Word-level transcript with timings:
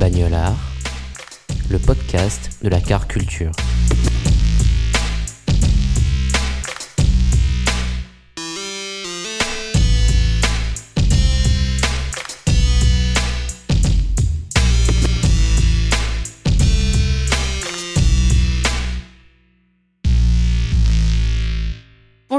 Bagnolard, 0.00 0.56
le 1.68 1.78
podcast 1.78 2.50
de 2.62 2.70
la 2.70 2.80
car 2.80 3.06
culture. 3.06 3.50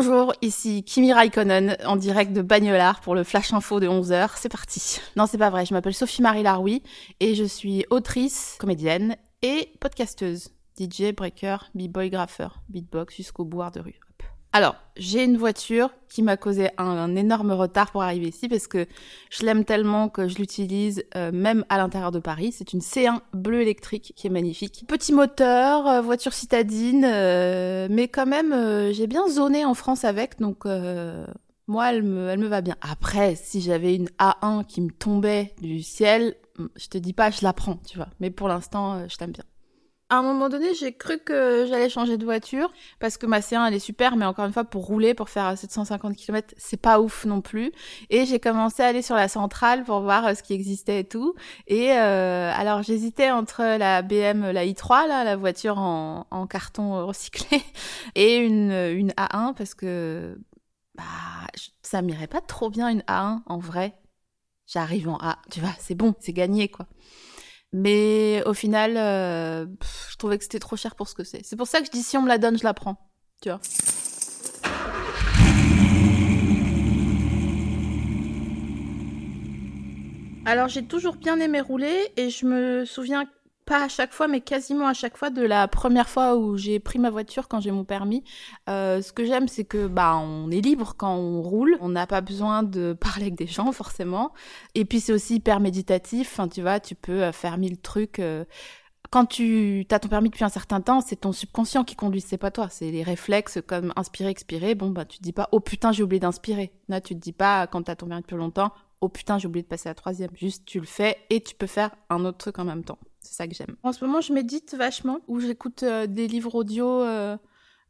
Bonjour, 0.03 0.33
ici 0.41 0.83
Kimi 0.83 1.13
Raikkonen 1.13 1.77
en 1.85 1.95
direct 1.95 2.33
de 2.33 2.41
Bagnolard 2.41 3.01
pour 3.01 3.13
le 3.13 3.23
Flash 3.23 3.53
Info 3.53 3.79
de 3.79 3.87
11h. 3.87 4.31
C'est 4.35 4.49
parti. 4.49 4.99
Non, 5.15 5.27
c'est 5.27 5.37
pas 5.37 5.51
vrai, 5.51 5.63
je 5.63 5.75
m'appelle 5.75 5.93
Sophie-Marie 5.93 6.41
Laroui 6.41 6.81
et 7.19 7.35
je 7.35 7.43
suis 7.43 7.85
autrice, 7.91 8.55
comédienne 8.59 9.15
et 9.43 9.71
podcasteuse. 9.79 10.49
DJ, 10.79 11.13
breaker, 11.15 11.57
b-boy, 11.75 12.09
graffeur, 12.09 12.63
beatbox 12.69 13.15
jusqu'au 13.15 13.45
boire 13.45 13.71
de 13.71 13.81
rue. 13.81 13.99
Alors, 14.53 14.75
j'ai 14.97 15.23
une 15.23 15.37
voiture 15.37 15.91
qui 16.09 16.21
m'a 16.21 16.35
causé 16.35 16.69
un, 16.77 17.15
énorme 17.15 17.51
retard 17.53 17.91
pour 17.91 18.03
arriver 18.03 18.27
ici 18.27 18.49
parce 18.49 18.67
que 18.67 18.85
je 19.29 19.45
l'aime 19.45 19.63
tellement 19.63 20.09
que 20.09 20.27
je 20.27 20.35
l'utilise 20.35 21.05
euh, 21.15 21.31
même 21.31 21.63
à 21.69 21.77
l'intérieur 21.77 22.11
de 22.11 22.19
Paris. 22.19 22.51
C'est 22.51 22.73
une 22.73 22.81
C1 22.81 23.21
bleu 23.33 23.61
électrique 23.61 24.11
qui 24.17 24.27
est 24.27 24.29
magnifique. 24.29 24.83
Petit 24.89 25.13
moteur, 25.13 25.87
euh, 25.87 26.01
voiture 26.01 26.33
citadine, 26.33 27.05
euh, 27.05 27.87
mais 27.89 28.09
quand 28.09 28.25
même 28.25 28.51
j'ai 28.91 29.07
bien 29.07 29.29
zoné 29.29 29.63
en 29.63 29.73
France 29.73 30.03
avec, 30.03 30.39
donc 30.39 30.65
moi 31.67 31.89
elle 31.89 32.03
me, 32.03 32.27
elle 32.27 32.39
me 32.39 32.47
va 32.47 32.59
bien. 32.59 32.75
Après, 32.81 33.35
si 33.35 33.61
j'avais 33.61 33.95
une 33.95 34.09
A1 34.19 34.65
qui 34.65 34.81
me 34.81 34.91
tombait 34.91 35.53
du 35.61 35.81
ciel, 35.81 36.35
je 36.75 36.87
te 36.87 36.97
dis 36.97 37.13
pas 37.13 37.31
je 37.31 37.39
la 37.43 37.53
prends, 37.53 37.77
tu 37.87 37.95
vois. 37.97 38.09
Mais 38.19 38.31
pour 38.31 38.49
l'instant, 38.49 39.07
je 39.07 39.15
t'aime 39.15 39.31
bien. 39.31 39.45
À 40.11 40.17
un 40.17 40.23
moment 40.23 40.49
donné, 40.49 40.75
j'ai 40.75 40.91
cru 40.91 41.19
que 41.19 41.65
j'allais 41.69 41.87
changer 41.87 42.17
de 42.17 42.25
voiture 42.25 42.69
parce 42.99 43.15
que 43.15 43.25
ma 43.25 43.39
C1 43.39 43.65
elle 43.69 43.75
est 43.75 43.79
super, 43.79 44.17
mais 44.17 44.25
encore 44.25 44.45
une 44.45 44.51
fois 44.51 44.65
pour 44.65 44.85
rouler, 44.85 45.13
pour 45.13 45.29
faire 45.29 45.57
750 45.57 46.17
km, 46.17 46.53
c'est 46.57 46.75
pas 46.75 46.99
ouf 46.99 47.23
non 47.23 47.39
plus. 47.39 47.71
Et 48.09 48.25
j'ai 48.25 48.37
commencé 48.37 48.83
à 48.83 48.87
aller 48.87 49.03
sur 49.03 49.15
la 49.15 49.29
centrale 49.29 49.85
pour 49.85 50.01
voir 50.01 50.27
euh, 50.27 50.33
ce 50.33 50.43
qui 50.43 50.51
existait 50.53 50.99
et 50.99 51.03
tout. 51.05 51.33
Et 51.67 51.93
euh, 51.93 52.51
alors 52.53 52.83
j'hésitais 52.83 53.31
entre 53.31 53.61
la 53.77 54.01
BM, 54.01 54.51
la 54.51 54.65
i3 54.65 55.07
là, 55.07 55.23
la 55.23 55.37
voiture 55.37 55.77
en, 55.77 56.25
carton 56.49 57.07
recyclé, 57.07 57.61
et 58.15 58.35
une 58.35 58.71
une 58.71 59.11
A1 59.11 59.53
parce 59.53 59.73
que 59.73 60.37
bah 60.95 61.03
ça 61.83 62.01
m'irait 62.01 62.27
pas 62.27 62.41
trop 62.41 62.69
bien 62.69 62.89
une 62.89 63.03
A1 63.07 63.43
en 63.45 63.59
vrai. 63.59 63.97
J'arrive 64.67 65.07
en 65.07 65.17
A, 65.21 65.37
tu 65.51 65.61
vois, 65.61 65.73
c'est 65.79 65.95
bon, 65.95 66.15
c'est 66.19 66.33
gagné 66.33 66.67
quoi. 66.67 66.87
Mais 67.73 68.43
au 68.45 68.53
final, 68.53 68.97
euh, 68.97 69.65
je 70.09 70.17
trouvais 70.17 70.37
que 70.37 70.43
c'était 70.43 70.59
trop 70.59 70.75
cher 70.75 70.95
pour 70.95 71.07
ce 71.07 71.15
que 71.15 71.23
c'est. 71.23 71.41
C'est 71.43 71.55
pour 71.55 71.67
ça 71.67 71.79
que 71.79 71.85
je 71.85 71.91
dis 71.91 72.03
si 72.03 72.17
on 72.17 72.21
me 72.21 72.27
la 72.27 72.37
donne, 72.37 72.57
je 72.57 72.63
la 72.63 72.73
prends. 72.73 72.97
Tu 73.41 73.49
vois. 73.49 73.59
Alors 80.43 80.67
j'ai 80.67 80.83
toujours 80.83 81.15
bien 81.15 81.39
aimé 81.39 81.61
rouler 81.61 82.11
et 82.17 82.29
je 82.29 82.45
me 82.45 82.83
souviens 82.83 83.25
pas 83.71 83.83
à 83.85 83.87
chaque 83.87 84.11
fois, 84.11 84.27
mais 84.27 84.41
quasiment 84.41 84.85
à 84.87 84.93
chaque 84.93 85.15
fois 85.15 85.29
de 85.29 85.41
la 85.41 85.65
première 85.69 86.09
fois 86.09 86.35
où 86.35 86.57
j'ai 86.57 86.81
pris 86.81 86.99
ma 86.99 87.09
voiture 87.09 87.47
quand 87.47 87.61
j'ai 87.61 87.71
mon 87.71 87.85
permis. 87.85 88.21
Euh, 88.69 89.01
ce 89.01 89.13
que 89.13 89.23
j'aime, 89.23 89.47
c'est 89.47 89.63
que 89.63 89.87
bah 89.87 90.17
on 90.17 90.51
est 90.51 90.59
libre 90.59 90.93
quand 90.97 91.15
on 91.15 91.41
roule, 91.41 91.77
on 91.79 91.87
n'a 91.87 92.05
pas 92.05 92.19
besoin 92.19 92.63
de 92.63 92.91
parler 92.99 93.27
avec 93.27 93.35
des 93.35 93.47
gens 93.47 93.71
forcément. 93.71 94.33
Et 94.75 94.83
puis 94.83 94.99
c'est 94.99 95.13
aussi 95.13 95.35
hyper 95.35 95.61
méditatif. 95.61 96.37
Tu 96.53 96.61
vois, 96.61 96.81
tu 96.81 96.95
peux 96.95 97.23
euh, 97.23 97.31
faire 97.31 97.57
mille 97.57 97.79
trucs. 97.79 98.19
euh. 98.19 98.43
Quand 99.09 99.25
tu 99.25 99.85
as 99.89 99.99
ton 99.99 100.09
permis 100.09 100.29
depuis 100.29 100.43
un 100.43 100.49
certain 100.49 100.81
temps, 100.81 100.99
c'est 100.99 101.17
ton 101.21 101.31
subconscient 101.31 101.85
qui 101.85 101.95
conduit, 101.95 102.21
c'est 102.21 102.37
pas 102.37 102.51
toi. 102.51 102.67
C'est 102.69 102.91
les 102.91 103.03
réflexes 103.03 103.59
comme 103.65 103.93
inspirer, 103.95 104.29
expirer. 104.31 104.75
Bon, 104.75 104.89
bah 104.89 105.05
tu 105.05 105.17
te 105.19 105.23
dis 105.23 105.33
pas, 105.33 105.47
oh 105.53 105.61
putain, 105.61 105.93
j'ai 105.93 106.03
oublié 106.03 106.19
d'inspirer. 106.19 106.73
Là, 106.89 106.99
tu 106.99 107.15
te 107.15 107.19
dis 107.19 107.33
pas, 107.33 107.67
quand 107.67 107.83
t'as 107.83 107.95
ton 107.95 108.07
permis 108.07 108.21
depuis 108.23 108.35
longtemps, 108.35 108.73
oh 108.99 109.07
putain, 109.07 109.37
j'ai 109.37 109.47
oublié 109.47 109.63
de 109.63 109.67
passer 109.69 109.87
à 109.87 109.91
la 109.91 109.95
troisième. 109.95 110.31
Juste, 110.35 110.65
tu 110.65 110.79
le 110.81 110.85
fais 110.85 111.17
et 111.29 111.41
tu 111.41 111.55
peux 111.55 111.67
faire 111.67 111.91
un 112.09 112.25
autre 112.25 112.37
truc 112.37 112.59
en 112.59 112.65
même 112.65 112.83
temps. 112.83 112.99
C'est 113.23 113.35
ça 113.35 113.47
que 113.47 113.53
j'aime. 113.53 113.75
En 113.83 113.93
ce 113.93 114.03
moment, 114.03 114.21
je 114.21 114.33
médite 114.33 114.73
vachement, 114.73 115.19
où 115.27 115.39
j'écoute 115.39 115.83
euh, 115.83 116.07
des 116.07 116.27
livres 116.27 116.55
audio 116.55 116.87
euh, 116.87 117.37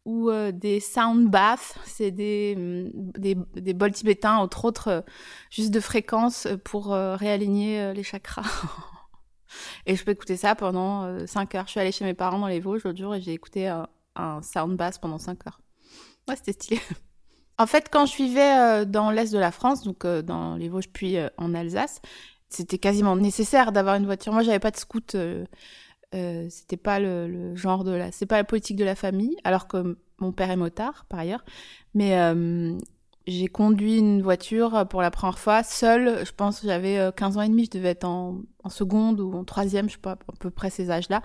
ou 0.05 0.29
euh, 0.29 0.51
des 0.51 0.79
sound 0.79 1.29
baths. 1.29 1.75
C'est 1.85 2.11
des, 2.11 2.53
hum, 2.57 3.11
des, 3.13 3.37
des 3.55 3.73
bols 3.73 3.93
tibétains, 3.93 4.35
entre 4.35 4.65
autres, 4.65 5.05
juste 5.49 5.71
de 5.71 5.79
fréquence 5.79 6.47
pour 6.65 6.87
réaligner 6.91 7.93
les 7.93 8.03
chakras. 8.03 8.43
et 9.85 9.95
je 9.95 10.03
peux 10.03 10.11
écouter 10.11 10.37
ça 10.37 10.55
pendant 10.55 11.25
5 11.25 11.55
heures. 11.55 11.65
Je 11.65 11.71
suis 11.71 11.79
allée 11.79 11.91
chez 11.91 12.05
mes 12.05 12.13
parents 12.13 12.39
dans 12.39 12.47
les 12.47 12.59
Vosges 12.59 12.83
l'autre 12.83 12.99
jour 12.99 13.15
et 13.15 13.21
j'ai 13.21 13.33
écouté 13.33 13.67
un, 13.67 13.87
un 14.15 14.41
sound 14.41 14.75
bath 14.75 14.99
pendant 14.99 15.17
5 15.17 15.47
heures. 15.47 15.61
Ouais, 16.27 16.35
c'était 16.35 16.53
stylé. 16.53 16.81
En 17.57 17.67
fait, 17.67 17.89
quand 17.91 18.07
je 18.07 18.15
vivais 18.15 18.87
dans 18.87 19.11
l'est 19.11 19.31
de 19.31 19.37
la 19.37 19.51
France, 19.51 19.83
donc 19.83 20.07
dans 20.07 20.55
les 20.55 20.67
Vosges 20.67 20.89
puis 20.91 21.17
en 21.37 21.53
Alsace, 21.53 22.01
c'était 22.51 22.77
quasiment 22.79 23.15
nécessaire 23.15 23.71
d'avoir 23.71 23.95
une 23.95 24.05
voiture. 24.05 24.33
Moi, 24.33 24.43
j'avais 24.43 24.59
pas 24.59 24.71
de 24.71 24.77
scout. 24.77 25.15
euh, 25.15 25.45
euh, 26.15 26.47
c'était 26.49 26.77
pas 26.77 26.99
le, 26.99 27.27
le 27.27 27.55
genre 27.55 27.83
de 27.83 27.91
la, 27.91 28.11
c'est 28.11 28.25
pas 28.25 28.37
la 28.37 28.43
politique 28.43 28.77
de 28.77 28.83
la 28.85 28.95
famille. 28.95 29.37
Alors 29.43 29.67
que 29.67 29.97
mon 30.19 30.31
père 30.33 30.51
est 30.51 30.57
motard 30.57 31.05
par 31.09 31.19
ailleurs, 31.19 31.43
mais 31.93 32.17
euh, 32.19 32.77
j'ai 33.27 33.47
conduit 33.47 33.97
une 33.99 34.21
voiture 34.21 34.87
pour 34.89 35.01
la 35.01 35.11
première 35.11 35.39
fois 35.39 35.63
seule. 35.63 36.25
Je 36.25 36.31
pense 36.33 36.61
que 36.61 36.67
j'avais 36.67 36.97
euh, 36.97 37.11
15 37.11 37.37
ans 37.37 37.41
et 37.41 37.49
demi. 37.49 37.65
Je 37.65 37.71
devais 37.77 37.89
être 37.89 38.05
en, 38.05 38.41
en 38.63 38.69
seconde 38.69 39.19
ou 39.21 39.33
en 39.33 39.43
troisième, 39.45 39.89
je 39.89 39.93
sais 39.95 40.01
pas, 40.01 40.13
à 40.13 40.17
peu 40.39 40.49
près 40.51 40.69
ces 40.69 40.91
âges-là. 40.91 41.21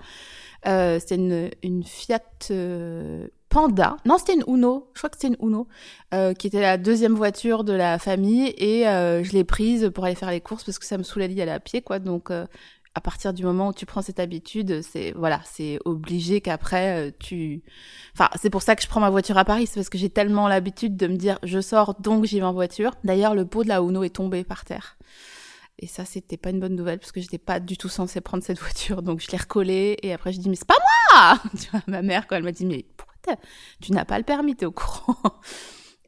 Euh, 0.67 0.99
c'était 0.99 1.15
une, 1.15 1.49
une 1.63 1.83
Fiat 1.83 2.21
euh, 2.51 3.27
Panda. 3.57 3.97
Non, 4.05 4.19
c'était 4.19 4.35
une 4.35 4.43
Uno. 4.47 4.87
Je 4.93 4.99
crois 4.99 5.09
que 5.09 5.17
c'était 5.19 5.29
une 5.29 5.47
Uno, 5.47 5.67
euh, 6.13 6.35
qui 6.35 6.45
était 6.45 6.61
la 6.61 6.77
deuxième 6.77 7.15
voiture 7.15 7.63
de 7.63 7.73
la 7.73 7.97
famille. 7.97 8.53
Et 8.55 8.87
euh, 8.87 9.23
je 9.23 9.31
l'ai 9.31 9.43
prise 9.43 9.89
pour 9.95 10.05
aller 10.05 10.13
faire 10.13 10.29
les 10.29 10.41
courses 10.41 10.63
parce 10.63 10.77
que 10.77 10.85
ça 10.85 10.95
me 10.95 11.01
saoulait 11.01 11.27
d'y 11.27 11.41
aller 11.41 11.49
à 11.49 11.59
pied, 11.59 11.81
quoi. 11.81 11.97
Donc, 11.97 12.29
euh, 12.29 12.45
à 12.93 13.01
partir 13.01 13.33
du 13.33 13.43
moment 13.43 13.69
où 13.69 13.73
tu 13.73 13.87
prends 13.87 14.03
cette 14.03 14.19
habitude, 14.19 14.83
c'est 14.83 15.11
voilà, 15.13 15.41
c'est 15.43 15.79
obligé 15.85 16.39
qu'après 16.39 17.15
tu. 17.17 17.63
Enfin, 18.13 18.29
c'est 18.39 18.51
pour 18.51 18.61
ça 18.61 18.75
que 18.75 18.83
je 18.83 18.87
prends 18.87 18.99
ma 18.99 19.09
voiture 19.09 19.39
à 19.39 19.45
Paris, 19.45 19.65
c'est 19.65 19.79
parce 19.79 19.89
que 19.89 19.97
j'ai 19.97 20.11
tellement 20.11 20.47
l'habitude 20.47 20.95
de 20.95 21.07
me 21.07 21.15
dire 21.15 21.39
je 21.41 21.59
sors 21.59 21.95
donc 21.99 22.25
j'y 22.25 22.39
vais 22.39 22.45
en 22.45 22.53
voiture. 22.53 22.91
D'ailleurs, 23.03 23.33
le 23.33 23.47
pot 23.47 23.63
de 23.63 23.69
la 23.69 23.79
Uno 23.81 24.03
est 24.03 24.15
tombé 24.15 24.43
par 24.43 24.65
terre. 24.65 24.99
Et 25.79 25.87
ça, 25.87 26.05
c'était 26.05 26.37
pas 26.37 26.51
une 26.51 26.59
bonne 26.59 26.75
nouvelle 26.75 26.99
parce 26.99 27.11
que 27.11 27.21
j'étais 27.21 27.37
pas 27.39 27.59
du 27.59 27.75
tout 27.75 27.89
censée 27.89 28.21
prendre 28.21 28.43
cette 28.43 28.59
voiture. 28.61 29.01
Donc 29.01 29.19
je 29.19 29.31
l'ai 29.31 29.37
recollée 29.37 29.97
et 30.03 30.13
après 30.13 30.31
je 30.31 30.39
dis 30.39 30.49
mais 30.49 30.55
c'est 30.55 30.67
pas 30.67 30.75
moi 31.11 31.39
Tu 31.59 31.69
vois, 31.71 31.81
ma 31.87 32.03
mère 32.03 32.27
quand 32.27 32.35
elle 32.35 32.43
m'a 32.43 32.51
dit 32.51 32.65
mais 32.65 32.85
tu 33.81 33.91
n'as 33.91 34.05
pas 34.05 34.17
le 34.17 34.23
permis, 34.23 34.55
t'es 34.55 34.65
au 34.65 34.71
courant 34.71 35.15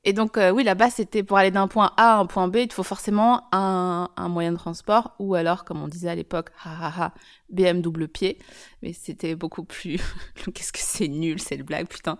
Et 0.05 0.13
donc 0.13 0.37
euh, 0.37 0.51
oui, 0.51 0.63
là-bas 0.63 0.89
c'était 0.89 1.23
pour 1.23 1.37
aller 1.37 1.51
d'un 1.51 1.67
point 1.67 1.91
A 1.97 2.15
à 2.15 2.17
un 2.19 2.25
point 2.25 2.47
B, 2.47 2.57
il 2.57 2.67
te 2.69 2.73
faut 2.73 2.83
forcément 2.83 3.47
un, 3.51 4.09
un 4.15 4.29
moyen 4.29 4.53
de 4.53 4.57
transport 4.57 5.13
ou 5.19 5.35
alors 5.35 5.65
comme 5.65 5.83
on 5.83 5.89
disait 5.89 6.09
à 6.09 6.15
l'époque, 6.15 6.51
ha 6.63 6.87
ha 6.87 7.03
ha, 7.05 7.13
BM 7.49 7.81
double 7.81 8.07
pied. 8.07 8.39
Mais 8.81 8.93
c'était 8.93 9.35
beaucoup 9.35 9.63
plus. 9.63 9.99
Qu'est-ce 10.53 10.71
que 10.71 10.79
c'est 10.79 11.09
nul 11.09 11.41
cette 11.41 11.63
blague, 11.63 11.87
putain. 11.87 12.17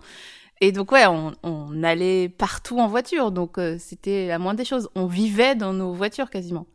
Et 0.60 0.72
donc 0.72 0.92
ouais, 0.92 1.06
on, 1.06 1.32
on 1.42 1.82
allait 1.82 2.28
partout 2.28 2.78
en 2.78 2.86
voiture, 2.86 3.32
donc 3.32 3.56
euh, 3.56 3.76
c'était 3.78 4.26
la 4.28 4.38
moindre 4.38 4.58
des 4.58 4.66
choses. 4.66 4.90
On 4.94 5.06
vivait 5.06 5.54
dans 5.54 5.72
nos 5.72 5.94
voitures 5.94 6.28
quasiment. 6.28 6.66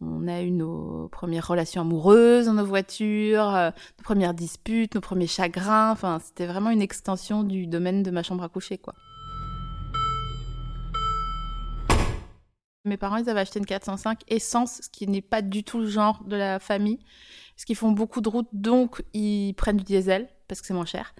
On 0.00 0.28
a 0.28 0.42
eu 0.42 0.50
nos 0.50 1.08
premières 1.08 1.46
relations 1.46 1.80
amoureuses 1.80 2.46
dans 2.46 2.52
nos 2.52 2.66
voitures, 2.66 3.54
euh, 3.54 3.70
nos 3.98 4.02
premières 4.02 4.34
disputes, 4.34 4.94
nos 4.94 5.00
premiers 5.00 5.26
chagrins. 5.26 5.90
Enfin, 5.90 6.18
c'était 6.22 6.46
vraiment 6.46 6.70
une 6.70 6.82
extension 6.82 7.42
du 7.42 7.66
domaine 7.66 8.02
de 8.02 8.10
ma 8.10 8.22
chambre 8.22 8.44
à 8.44 8.48
coucher, 8.48 8.76
quoi. 8.76 8.94
Mes 12.84 12.96
parents, 12.96 13.16
ils 13.16 13.28
avaient 13.28 13.40
acheté 13.40 13.58
une 13.58 13.66
405 13.66 14.20
essence, 14.28 14.80
ce 14.82 14.88
qui 14.88 15.08
n'est 15.08 15.22
pas 15.22 15.42
du 15.42 15.64
tout 15.64 15.80
le 15.80 15.86
genre 15.86 16.22
de 16.24 16.36
la 16.36 16.60
famille. 16.60 16.98
parce 17.56 17.64
qu'ils 17.64 17.74
font 17.76 17.90
beaucoup 17.90 18.20
de 18.20 18.28
routes, 18.28 18.48
donc 18.52 19.02
ils 19.12 19.54
prennent 19.54 19.78
du 19.78 19.84
diesel 19.84 20.28
parce 20.46 20.60
que 20.60 20.66
c'est 20.66 20.74
moins 20.74 20.86
cher. 20.86 21.14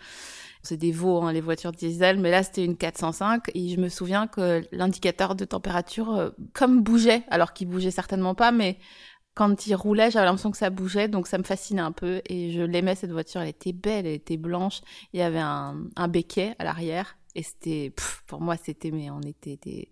C'est 0.66 0.76
des 0.76 0.92
veaux, 0.92 1.22
hein, 1.22 1.32
les 1.32 1.40
voitures 1.40 1.72
diesel, 1.72 2.18
mais 2.18 2.30
là 2.30 2.42
c'était 2.42 2.64
une 2.64 2.76
405 2.76 3.50
et 3.54 3.68
je 3.68 3.80
me 3.80 3.88
souviens 3.88 4.26
que 4.26 4.62
l'indicateur 4.72 5.34
de 5.34 5.44
température, 5.44 6.14
euh, 6.14 6.30
comme 6.52 6.82
bougeait, 6.82 7.22
alors 7.28 7.52
qu'il 7.52 7.68
bougeait 7.68 7.90
certainement 7.90 8.34
pas, 8.34 8.52
mais 8.52 8.78
quand 9.34 9.66
il 9.66 9.74
roulait, 9.74 10.10
j'avais 10.10 10.24
l'impression 10.24 10.50
que 10.50 10.56
ça 10.56 10.70
bougeait, 10.70 11.08
donc 11.08 11.26
ça 11.26 11.38
me 11.38 11.42
fascinait 11.42 11.82
un 11.82 11.92
peu 11.92 12.22
et 12.24 12.52
je 12.52 12.62
l'aimais 12.62 12.94
cette 12.94 13.12
voiture. 13.12 13.42
Elle 13.42 13.50
était 13.50 13.74
belle, 13.74 14.06
elle 14.06 14.14
était 14.14 14.38
blanche. 14.38 14.80
Il 15.12 15.20
y 15.20 15.22
avait 15.22 15.38
un, 15.38 15.84
un 15.94 16.08
béquet 16.08 16.54
à 16.58 16.64
l'arrière 16.64 17.18
et 17.34 17.42
c'était, 17.42 17.92
pour 18.26 18.40
moi, 18.40 18.56
c'était, 18.56 18.90
mais 18.90 19.10
on 19.10 19.20
était, 19.20 19.90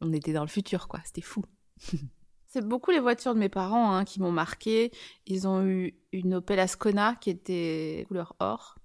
on 0.00 0.12
était 0.12 0.32
dans 0.32 0.42
le 0.42 0.48
futur, 0.48 0.88
quoi. 0.88 1.00
C'était 1.04 1.20
fou. 1.20 1.44
C'est 2.48 2.66
beaucoup 2.66 2.92
les 2.92 3.00
voitures 3.00 3.34
de 3.34 3.40
mes 3.40 3.48
parents 3.48 3.94
hein, 3.94 4.04
qui 4.04 4.20
m'ont 4.20 4.30
marqué. 4.30 4.92
Ils 5.26 5.48
ont 5.48 5.64
eu 5.66 5.94
une 6.12 6.34
Opel 6.34 6.60
Ascona 6.60 7.16
qui 7.20 7.30
était 7.30 8.04
couleur 8.06 8.36
or. 8.38 8.76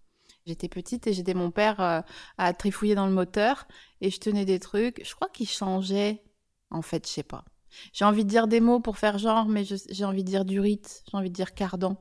J'étais 0.45 0.69
petite 0.69 1.07
et 1.07 1.13
j'étais 1.13 1.33
mon 1.33 1.51
père 1.51 1.79
euh, 1.79 2.01
à 2.37 2.53
trifouiller 2.53 2.95
dans 2.95 3.05
le 3.05 3.13
moteur 3.13 3.67
et 4.01 4.09
je 4.09 4.19
tenais 4.19 4.45
des 4.45 4.59
trucs. 4.59 5.03
Je 5.05 5.15
crois 5.15 5.29
qu'ils 5.29 5.49
changeaient. 5.49 6.23
En 6.71 6.81
fait, 6.81 7.07
je 7.07 7.11
sais 7.11 7.23
pas. 7.23 7.45
J'ai 7.93 8.05
envie 8.05 8.23
de 8.23 8.29
dire 8.29 8.47
des 8.47 8.61
mots 8.61 8.79
pour 8.79 8.97
faire 8.97 9.17
genre, 9.17 9.47
mais 9.47 9.63
j'ai 9.63 10.05
envie 10.05 10.23
de 10.23 10.29
dire 10.29 10.45
Durit, 10.45 10.81
j'ai 11.09 11.17
envie 11.17 11.29
de 11.29 11.35
dire 11.35 11.53
cardan, 11.53 11.97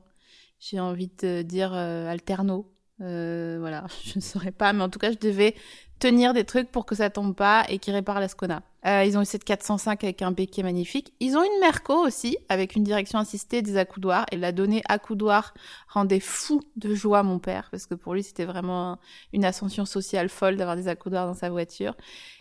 j'ai 0.59 0.79
envie 0.79 1.09
de 1.09 1.41
dire 1.43 1.73
euh, 1.73 2.07
alterno. 2.07 2.71
Euh, 3.01 3.57
voilà, 3.59 3.85
je 4.03 4.13
ne 4.17 4.21
saurais 4.21 4.51
pas, 4.51 4.73
mais 4.73 4.83
en 4.83 4.89
tout 4.89 4.99
cas, 4.99 5.11
je 5.11 5.17
devais 5.17 5.55
tenir 5.99 6.33
des 6.33 6.45
trucs 6.45 6.71
pour 6.71 6.85
que 6.85 6.95
ça 6.95 7.09
tombe 7.09 7.35
pas 7.35 7.65
et 7.67 7.77
qu'ils 7.77 7.93
réparent 7.93 8.21
la 8.21 8.29
Skona. 8.29 8.61
Euh, 8.85 9.03
ils 9.03 9.17
ont 9.17 9.21
eu 9.21 9.25
cette 9.25 9.43
405 9.43 10.01
avec 10.05 10.21
un 10.21 10.31
béquet 10.31 10.63
magnifique. 10.63 11.13
Ils 11.19 11.35
ont 11.35 11.43
une 11.43 11.59
Merco 11.59 11.93
aussi, 11.93 12.37
avec 12.47 12.75
une 12.75 12.85
direction 12.85 13.19
assistée 13.19 13.61
des 13.61 13.75
accoudoirs. 13.75 14.25
Et 14.31 14.37
la 14.37 14.53
donnée 14.53 14.81
accoudoir 14.87 15.53
rendait 15.89 16.21
fou 16.21 16.61
de 16.77 16.95
joie 16.95 17.21
mon 17.21 17.39
père, 17.39 17.67
parce 17.71 17.85
que 17.85 17.95
pour 17.95 18.13
lui, 18.13 18.23
c'était 18.23 18.45
vraiment 18.45 18.97
une 19.33 19.43
ascension 19.43 19.83
sociale 19.83 20.29
folle 20.29 20.55
d'avoir 20.55 20.77
des 20.77 20.87
accoudoirs 20.87 21.27
dans 21.27 21.33
sa 21.33 21.49
voiture. 21.49 21.95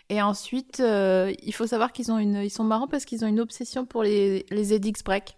Et 0.09 0.23
ensuite, 0.23 0.79
euh, 0.81 1.35
il 1.43 1.53
faut 1.53 1.67
savoir 1.67 1.93
qu'ils 1.93 2.13
ont 2.13 2.19
une, 2.19 2.37
ils 2.37 2.51
sont 2.51 2.65
marrants 2.65 2.87
parce 2.87 3.05
qu'ils 3.05 3.25
ont 3.25 3.29
une 3.29 3.41
obsession 3.41 3.85
pour 3.85 4.05
les, 4.05 4.47
les 4.51 4.73
EDX 4.73 5.03
break. 5.05 5.37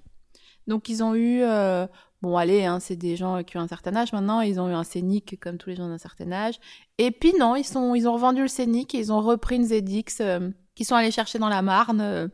Donc 0.66 0.88
ils 0.88 1.02
ont 1.02 1.14
eu, 1.14 1.42
euh, 1.42 1.86
bon 2.22 2.36
allez, 2.36 2.64
hein, 2.64 2.80
c'est 2.80 2.96
des 2.96 3.16
gens 3.16 3.42
qui 3.42 3.56
ont 3.56 3.60
un 3.60 3.68
certain 3.68 3.96
âge 3.96 4.12
maintenant, 4.12 4.40
ils 4.40 4.60
ont 4.60 4.68
eu 4.68 4.72
un 4.72 4.84
Scénic 4.84 5.38
comme 5.40 5.58
tous 5.58 5.70
les 5.70 5.76
gens 5.76 5.88
d'un 5.88 5.98
certain 5.98 6.30
âge. 6.32 6.60
Et 6.98 7.10
puis 7.10 7.32
non, 7.38 7.56
ils 7.56 7.64
sont, 7.64 7.94
ils 7.94 8.08
ont 8.08 8.12
revendu 8.12 8.42
le 8.42 8.48
Scénic 8.48 8.94
et 8.94 8.98
ils 8.98 9.12
ont 9.12 9.20
repris 9.20 9.56
une 9.56 9.66
ZX 9.66 10.20
euh, 10.20 10.50
sont 10.82 10.94
allés 10.94 11.10
chercher 11.10 11.38
dans 11.38 11.50
la 11.50 11.60
Marne. 11.60 12.30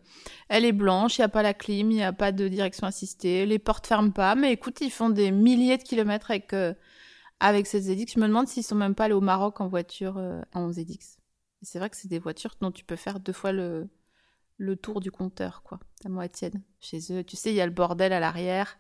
elle 0.49 0.65
est 0.65 0.73
blanche, 0.73 1.19
il 1.19 1.23
n'y 1.23 1.25
a 1.25 1.29
pas 1.29 1.43
la 1.43 1.53
clim, 1.53 1.91
il 1.91 1.97
n'y 1.97 2.05
a 2.05 2.13
pas 2.13 2.31
de 2.31 2.47
direction 2.47 2.87
assistée, 2.87 3.45
les 3.45 3.59
portes 3.59 3.89
ferment 3.89 4.13
pas. 4.13 4.37
Mais 4.37 4.53
écoute, 4.53 4.81
ils 4.81 4.91
font 4.91 5.11
des 5.11 5.33
milliers 5.33 5.79
de 5.79 5.83
kilomètres 5.83 6.31
avec 6.31 6.55
avec 7.41 7.67
cette 7.67 7.83
ZX. 7.83 8.15
Je 8.15 8.21
me 8.21 8.29
demande 8.29 8.47
s'ils 8.47 8.63
sont 8.63 8.77
même 8.77 8.95
pas 8.95 9.07
allés 9.07 9.15
au 9.15 9.21
Maroc 9.21 9.61
en 9.61 9.67
voiture 9.67 10.23
en 10.55 10.71
ZX. 10.71 11.19
C'est 11.63 11.81
vrai 11.81 11.91
que 11.91 11.97
c'est 11.97 12.07
des 12.07 12.21
voitures 12.21 12.55
dont 12.61 12.71
tu 12.71 12.85
peux 12.85 12.95
faire 12.95 13.19
deux 13.19 13.33
fois 13.33 13.51
le, 13.51 13.89
le 14.59 14.77
tour 14.77 15.01
du 15.01 15.11
compteur, 15.11 15.63
quoi, 15.63 15.81
à 16.05 16.09
moitié. 16.09 16.51
Chez 16.81 17.01
eux, 17.11 17.25
tu 17.25 17.37
sais, 17.37 17.51
il 17.51 17.57
y 17.57 17.61
a 17.61 17.67
le 17.67 17.73
bordel 17.73 18.13
à 18.13 18.21
l'arrière. 18.21 18.79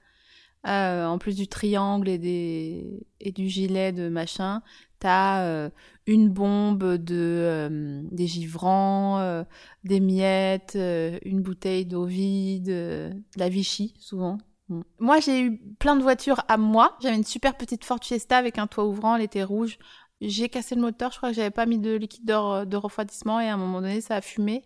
Euh, 0.66 1.06
en 1.06 1.18
plus 1.18 1.36
du 1.36 1.46
triangle 1.46 2.08
et, 2.08 3.04
du 3.20 3.48
gilet 3.48 3.92
de 3.92 4.08
machin, 4.08 4.62
t'as 4.98 5.44
euh, 5.44 5.70
une 6.06 6.28
bombe 6.28 6.96
de 6.96 7.14
euh, 7.14 8.02
des 8.10 8.26
givrants, 8.26 9.44
des 9.84 10.00
miettes, 10.00 10.76
une 10.76 11.42
bouteille 11.42 11.86
d'eau 11.86 12.04
vide, 12.04 12.66
de 12.66 13.12
la 13.36 13.48
Vichy 13.48 13.94
souvent. 14.00 14.38
Mm. 14.68 14.80
Moi, 14.98 15.20
j'ai 15.20 15.40
eu 15.40 15.58
plein 15.78 15.94
de 15.94 16.02
voitures 16.02 16.42
à 16.48 16.56
moi. 16.56 16.96
J'avais 17.00 17.16
une 17.16 17.24
super 17.24 17.56
petite 17.56 17.84
Ford 17.84 18.00
Fiesta 18.02 18.36
avec 18.36 18.58
un 18.58 18.66
toit 18.66 18.86
ouvrant, 18.86 19.16
elle 19.16 19.22
était 19.22 19.44
rouge. 19.44 19.78
J'ai 20.20 20.48
cassé 20.48 20.74
le 20.74 20.80
moteur, 20.80 21.12
je 21.12 21.18
crois 21.18 21.28
que 21.28 21.36
j'avais 21.36 21.50
pas 21.50 21.66
mis 21.66 21.78
de 21.78 21.94
liquide 21.94 22.24
de 22.24 22.76
refroidissement 22.76 23.38
et 23.38 23.48
à 23.48 23.54
un 23.54 23.58
moment 23.58 23.82
donné 23.82 24.00
ça 24.00 24.16
a 24.16 24.20
fumé 24.22 24.64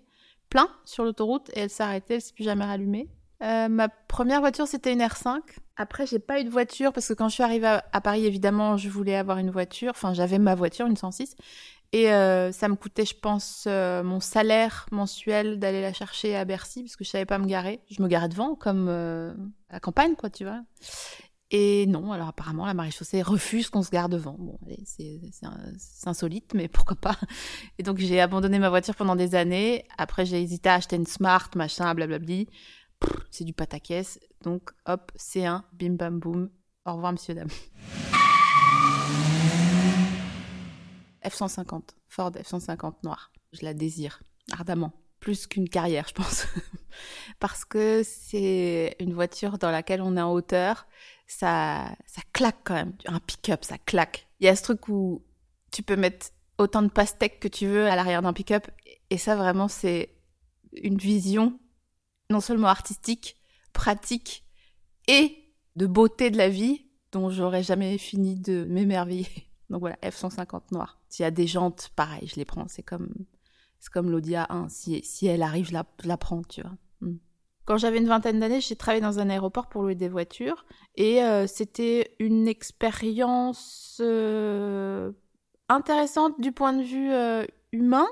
plein 0.48 0.68
sur 0.84 1.04
l'autoroute 1.04 1.50
et 1.54 1.60
elle 1.60 1.70
s'est 1.70 1.82
arrêtée, 1.82 2.14
elle 2.14 2.22
s'est 2.22 2.32
plus 2.32 2.44
jamais 2.44 2.64
rallumée. 2.64 3.08
Euh, 3.42 3.68
ma 3.68 3.88
première 3.88 4.40
voiture 4.40 4.66
c'était 4.66 4.92
une 4.92 5.00
R5. 5.00 5.40
Après 5.76 6.06
j'ai 6.06 6.18
pas 6.18 6.40
eu 6.40 6.44
de 6.44 6.50
voiture 6.50 6.92
parce 6.92 7.08
que 7.08 7.14
quand 7.14 7.28
je 7.28 7.34
suis 7.34 7.42
arrivée 7.42 7.78
à, 7.92 8.00
Paris 8.00 8.26
évidemment 8.26 8.76
je 8.76 8.88
voulais 8.88 9.16
avoir 9.16 9.38
une 9.38 9.50
voiture. 9.50 9.92
Enfin 9.94 10.12
j'avais 10.12 10.38
ma 10.38 10.54
voiture 10.54 10.86
une 10.86 10.96
106 10.96 11.36
et 11.92 12.12
euh, 12.12 12.52
ça 12.52 12.68
me 12.68 12.76
coûtait 12.76 13.06
je 13.06 13.14
pense 13.14 13.64
euh, 13.66 14.02
mon 14.02 14.20
salaire 14.20 14.86
mensuel 14.92 15.58
d'aller 15.58 15.80
la 15.80 15.92
chercher 15.92 16.36
à 16.36 16.44
Bercy 16.44 16.82
parce 16.82 16.96
que 16.96 17.04
je 17.04 17.10
savais 17.10 17.26
pas 17.26 17.38
me 17.38 17.46
garer. 17.46 17.80
Je 17.90 18.02
me 18.02 18.08
garais 18.08 18.28
devant 18.28 18.54
comme 18.54 18.88
à 18.88 19.74
la 19.74 19.80
campagne 19.80 20.16
quoi 20.16 20.28
tu 20.28 20.44
vois. 20.44 20.60
Et 21.52 21.86
non, 21.86 22.12
alors 22.12 22.28
apparemment, 22.28 22.64
la 22.64 22.74
maréchaussée 22.74 23.22
refuse 23.22 23.70
qu'on 23.70 23.82
se 23.82 23.90
garde 23.90 24.12
devant. 24.12 24.36
Bon, 24.38 24.56
c'est 24.84 25.18
insolite, 26.06 26.52
mais 26.54 26.68
pourquoi 26.72 26.96
pas. 26.96 27.16
Et 27.78 27.82
donc, 27.82 27.98
j'ai 27.98 28.20
abandonné 28.20 28.60
ma 28.60 28.68
voiture 28.68 28.94
pendant 28.94 29.16
des 29.16 29.34
années. 29.34 29.84
Après, 29.98 30.24
j'ai 30.24 30.40
hésité 30.40 30.68
à 30.68 30.74
acheter 30.74 30.94
une 30.94 31.06
Smart, 31.06 31.50
machin, 31.56 31.92
blablabli. 31.94 32.46
C'est 33.30 33.44
du 33.44 33.52
pataquès. 33.52 34.18
Donc, 34.42 34.70
hop, 34.86 35.12
C1, 35.16 35.62
bim 35.72 35.94
bam 35.94 36.18
boum. 36.18 36.50
Au 36.86 36.94
revoir, 36.94 37.12
monsieur, 37.12 37.34
dame. 37.34 37.48
F-150, 41.24 41.82
Ford 42.08 42.32
F-150 42.32 42.94
noir. 43.04 43.32
Je 43.52 43.64
la 43.64 43.74
désire 43.74 44.22
ardemment 44.52 44.92
plus 45.20 45.46
qu'une 45.46 45.68
carrière, 45.68 46.06
je 46.08 46.14
pense. 46.14 46.46
Parce 47.38 47.64
que 47.64 48.02
c'est 48.02 48.96
une 48.98 49.14
voiture 49.14 49.58
dans 49.58 49.70
laquelle 49.70 50.02
on 50.02 50.16
est 50.16 50.22
en 50.22 50.32
hauteur. 50.32 50.86
Ça, 51.26 51.94
ça 52.06 52.22
claque 52.32 52.60
quand 52.64 52.74
même. 52.74 52.94
Un 53.06 53.20
pick-up, 53.20 53.64
ça 53.64 53.78
claque. 53.78 54.26
Il 54.40 54.46
y 54.46 54.48
a 54.48 54.56
ce 54.56 54.62
truc 54.62 54.88
où 54.88 55.22
tu 55.70 55.82
peux 55.82 55.96
mettre 55.96 56.30
autant 56.58 56.82
de 56.82 56.88
pastèques 56.88 57.38
que 57.38 57.48
tu 57.48 57.66
veux 57.66 57.86
à 57.86 57.94
l'arrière 57.94 58.22
d'un 58.22 58.32
pick-up. 58.32 58.66
Et 59.10 59.18
ça, 59.18 59.36
vraiment, 59.36 59.68
c'est 59.68 60.16
une 60.72 60.96
vision 60.96 61.59
non 62.30 62.40
seulement 62.40 62.68
artistique, 62.68 63.36
pratique 63.72 64.44
et 65.08 65.36
de 65.76 65.86
beauté 65.86 66.30
de 66.30 66.38
la 66.38 66.48
vie 66.48 66.86
dont 67.12 67.30
j'aurais 67.30 67.62
jamais 67.62 67.98
fini 67.98 68.36
de 68.36 68.64
m'émerveiller. 68.64 69.28
Donc 69.70 69.80
voilà, 69.80 69.96
F-150 70.02 70.72
noir. 70.72 71.00
S'il 71.08 71.24
y 71.24 71.26
a 71.26 71.30
des 71.30 71.46
jantes, 71.46 71.90
pareil, 71.94 72.26
je 72.26 72.36
les 72.36 72.44
prends. 72.44 72.66
C'est 72.68 72.82
comme 72.82 73.12
c'est 73.80 73.92
comme 73.92 74.10
l'Audi 74.10 74.32
A1. 74.32 74.68
Si, 74.68 75.02
si 75.02 75.26
elle 75.26 75.42
arrive, 75.42 75.68
je 75.68 75.72
la, 75.72 76.16
prends, 76.16 76.42
tu 76.42 76.60
vois. 76.60 76.72
Hmm. 77.00 77.16
Quand 77.64 77.78
j'avais 77.78 77.98
une 77.98 78.06
vingtaine 78.06 78.38
d'années, 78.38 78.60
j'ai 78.60 78.76
travaillé 78.76 79.00
dans 79.00 79.18
un 79.20 79.30
aéroport 79.30 79.68
pour 79.68 79.82
louer 79.82 79.94
des 79.94 80.08
voitures. 80.08 80.66
Et 80.96 81.22
euh, 81.22 81.46
c'était 81.46 82.14
une 82.18 82.46
expérience 82.46 83.98
euh, 84.00 85.12
intéressante 85.68 86.40
du 86.40 86.52
point 86.52 86.74
de 86.74 86.82
vue 86.82 87.12
euh, 87.12 87.44
humain. 87.72 88.06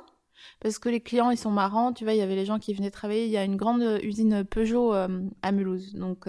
Parce 0.61 0.79
que 0.79 0.89
les 0.89 1.01
clients, 1.01 1.31
ils 1.31 1.39
sont 1.39 1.51
marrants. 1.51 1.93
Tu 1.93 2.05
vois, 2.05 2.15
il 2.15 2.19
y 2.19 2.23
avait 2.23 2.37
les 2.37 2.47
gens 2.47 2.59
qui 2.59 2.75
venaient 2.75 2.91
travailler. 2.91 3.25
Il 3.27 3.31
y 3.31 3.37
a 3.37 3.45
une 3.45 3.57
grande 3.57 4.01
usine 4.03 4.45
Peugeot 4.45 4.93
à 4.93 5.53
Mulhouse. 5.53 5.95
Donc, 5.95 6.27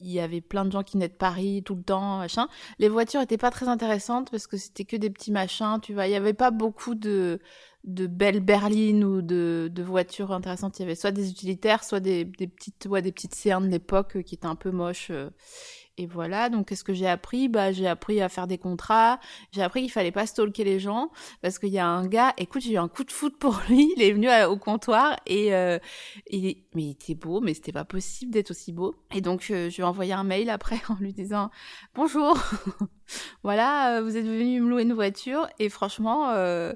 il 0.00 0.10
y 0.10 0.20
avait 0.20 0.40
plein 0.40 0.64
de 0.64 0.72
gens 0.72 0.82
qui 0.82 0.96
venaient 0.96 1.08
de 1.08 1.14
Paris 1.14 1.62
tout 1.64 1.74
le 1.74 1.82
temps, 1.82 2.18
machin. 2.18 2.48
Les 2.78 2.88
voitures 2.88 3.20
étaient 3.20 3.38
pas 3.38 3.50
très 3.50 3.68
intéressantes 3.68 4.30
parce 4.30 4.46
que 4.46 4.56
c'était 4.56 4.84
que 4.84 4.96
des 4.96 5.10
petits 5.10 5.32
machins, 5.32 5.78
tu 5.80 5.94
vois. 5.94 6.06
Il 6.06 6.12
y 6.12 6.16
avait 6.16 6.34
pas 6.34 6.50
beaucoup 6.50 6.94
de 6.94 7.40
de 7.84 8.06
belles 8.06 8.40
berlines 8.40 9.02
ou 9.04 9.22
de, 9.22 9.70
voitures 9.82 10.32
intéressantes. 10.32 10.78
Il 10.78 10.82
y 10.82 10.84
avait 10.84 10.94
soit 10.94 11.10
des 11.10 11.30
utilitaires, 11.30 11.82
soit 11.82 12.00
des, 12.00 12.24
petites, 12.24 12.86
ouais, 12.86 13.02
des 13.02 13.12
petites 13.12 13.34
cernes 13.34 13.66
de 13.66 13.72
l'époque 13.72 14.16
euh, 14.16 14.22
qui 14.22 14.34
étaient 14.36 14.46
un 14.46 14.54
peu 14.54 14.70
moches. 14.70 15.10
Euh, 15.10 15.30
et 15.98 16.06
voilà, 16.06 16.48
donc 16.48 16.68
qu'est-ce 16.68 16.84
que 16.84 16.94
j'ai 16.94 17.06
appris? 17.06 17.48
Bah 17.48 17.70
j'ai 17.70 17.86
appris 17.86 18.22
à 18.22 18.30
faire 18.30 18.46
des 18.46 18.56
contrats, 18.56 19.20
j'ai 19.50 19.62
appris 19.62 19.82
qu'il 19.82 19.90
fallait 19.90 20.10
pas 20.10 20.26
stalker 20.26 20.64
les 20.64 20.80
gens 20.80 21.10
parce 21.42 21.58
qu'il 21.58 21.68
y 21.68 21.78
a 21.78 21.86
un 21.86 22.06
gars, 22.06 22.32
écoute, 22.38 22.62
j'ai 22.62 22.72
eu 22.72 22.78
un 22.78 22.88
coup 22.88 23.04
de 23.04 23.12
foot 23.12 23.36
pour 23.38 23.60
lui, 23.68 23.92
il 23.96 24.02
est 24.02 24.12
venu 24.12 24.28
au 24.46 24.56
comptoir 24.56 25.20
et 25.26 25.54
euh, 25.54 25.78
il 26.30 26.56
mais 26.74 26.84
il 26.84 26.90
était 26.92 27.14
beau, 27.14 27.42
mais 27.42 27.52
c'était 27.52 27.72
pas 27.72 27.84
possible 27.84 28.30
d'être 28.30 28.52
aussi 28.52 28.72
beau. 28.72 28.94
Et 29.14 29.20
donc 29.20 29.42
je, 29.42 29.68
lui 29.68 29.80
ai 29.80 29.82
envoyé 29.82 30.14
un 30.14 30.24
mail 30.24 30.48
après 30.48 30.80
en 30.88 30.94
lui 30.94 31.12
disant 31.12 31.50
"Bonjour. 31.94 32.38
voilà, 33.42 33.98
euh, 33.98 34.02
vous 34.02 34.16
êtes 34.16 34.24
venu 34.24 34.62
me 34.62 34.70
louer 34.70 34.84
une 34.84 34.94
voiture 34.94 35.46
et 35.58 35.68
franchement 35.68 36.30
euh, 36.30 36.72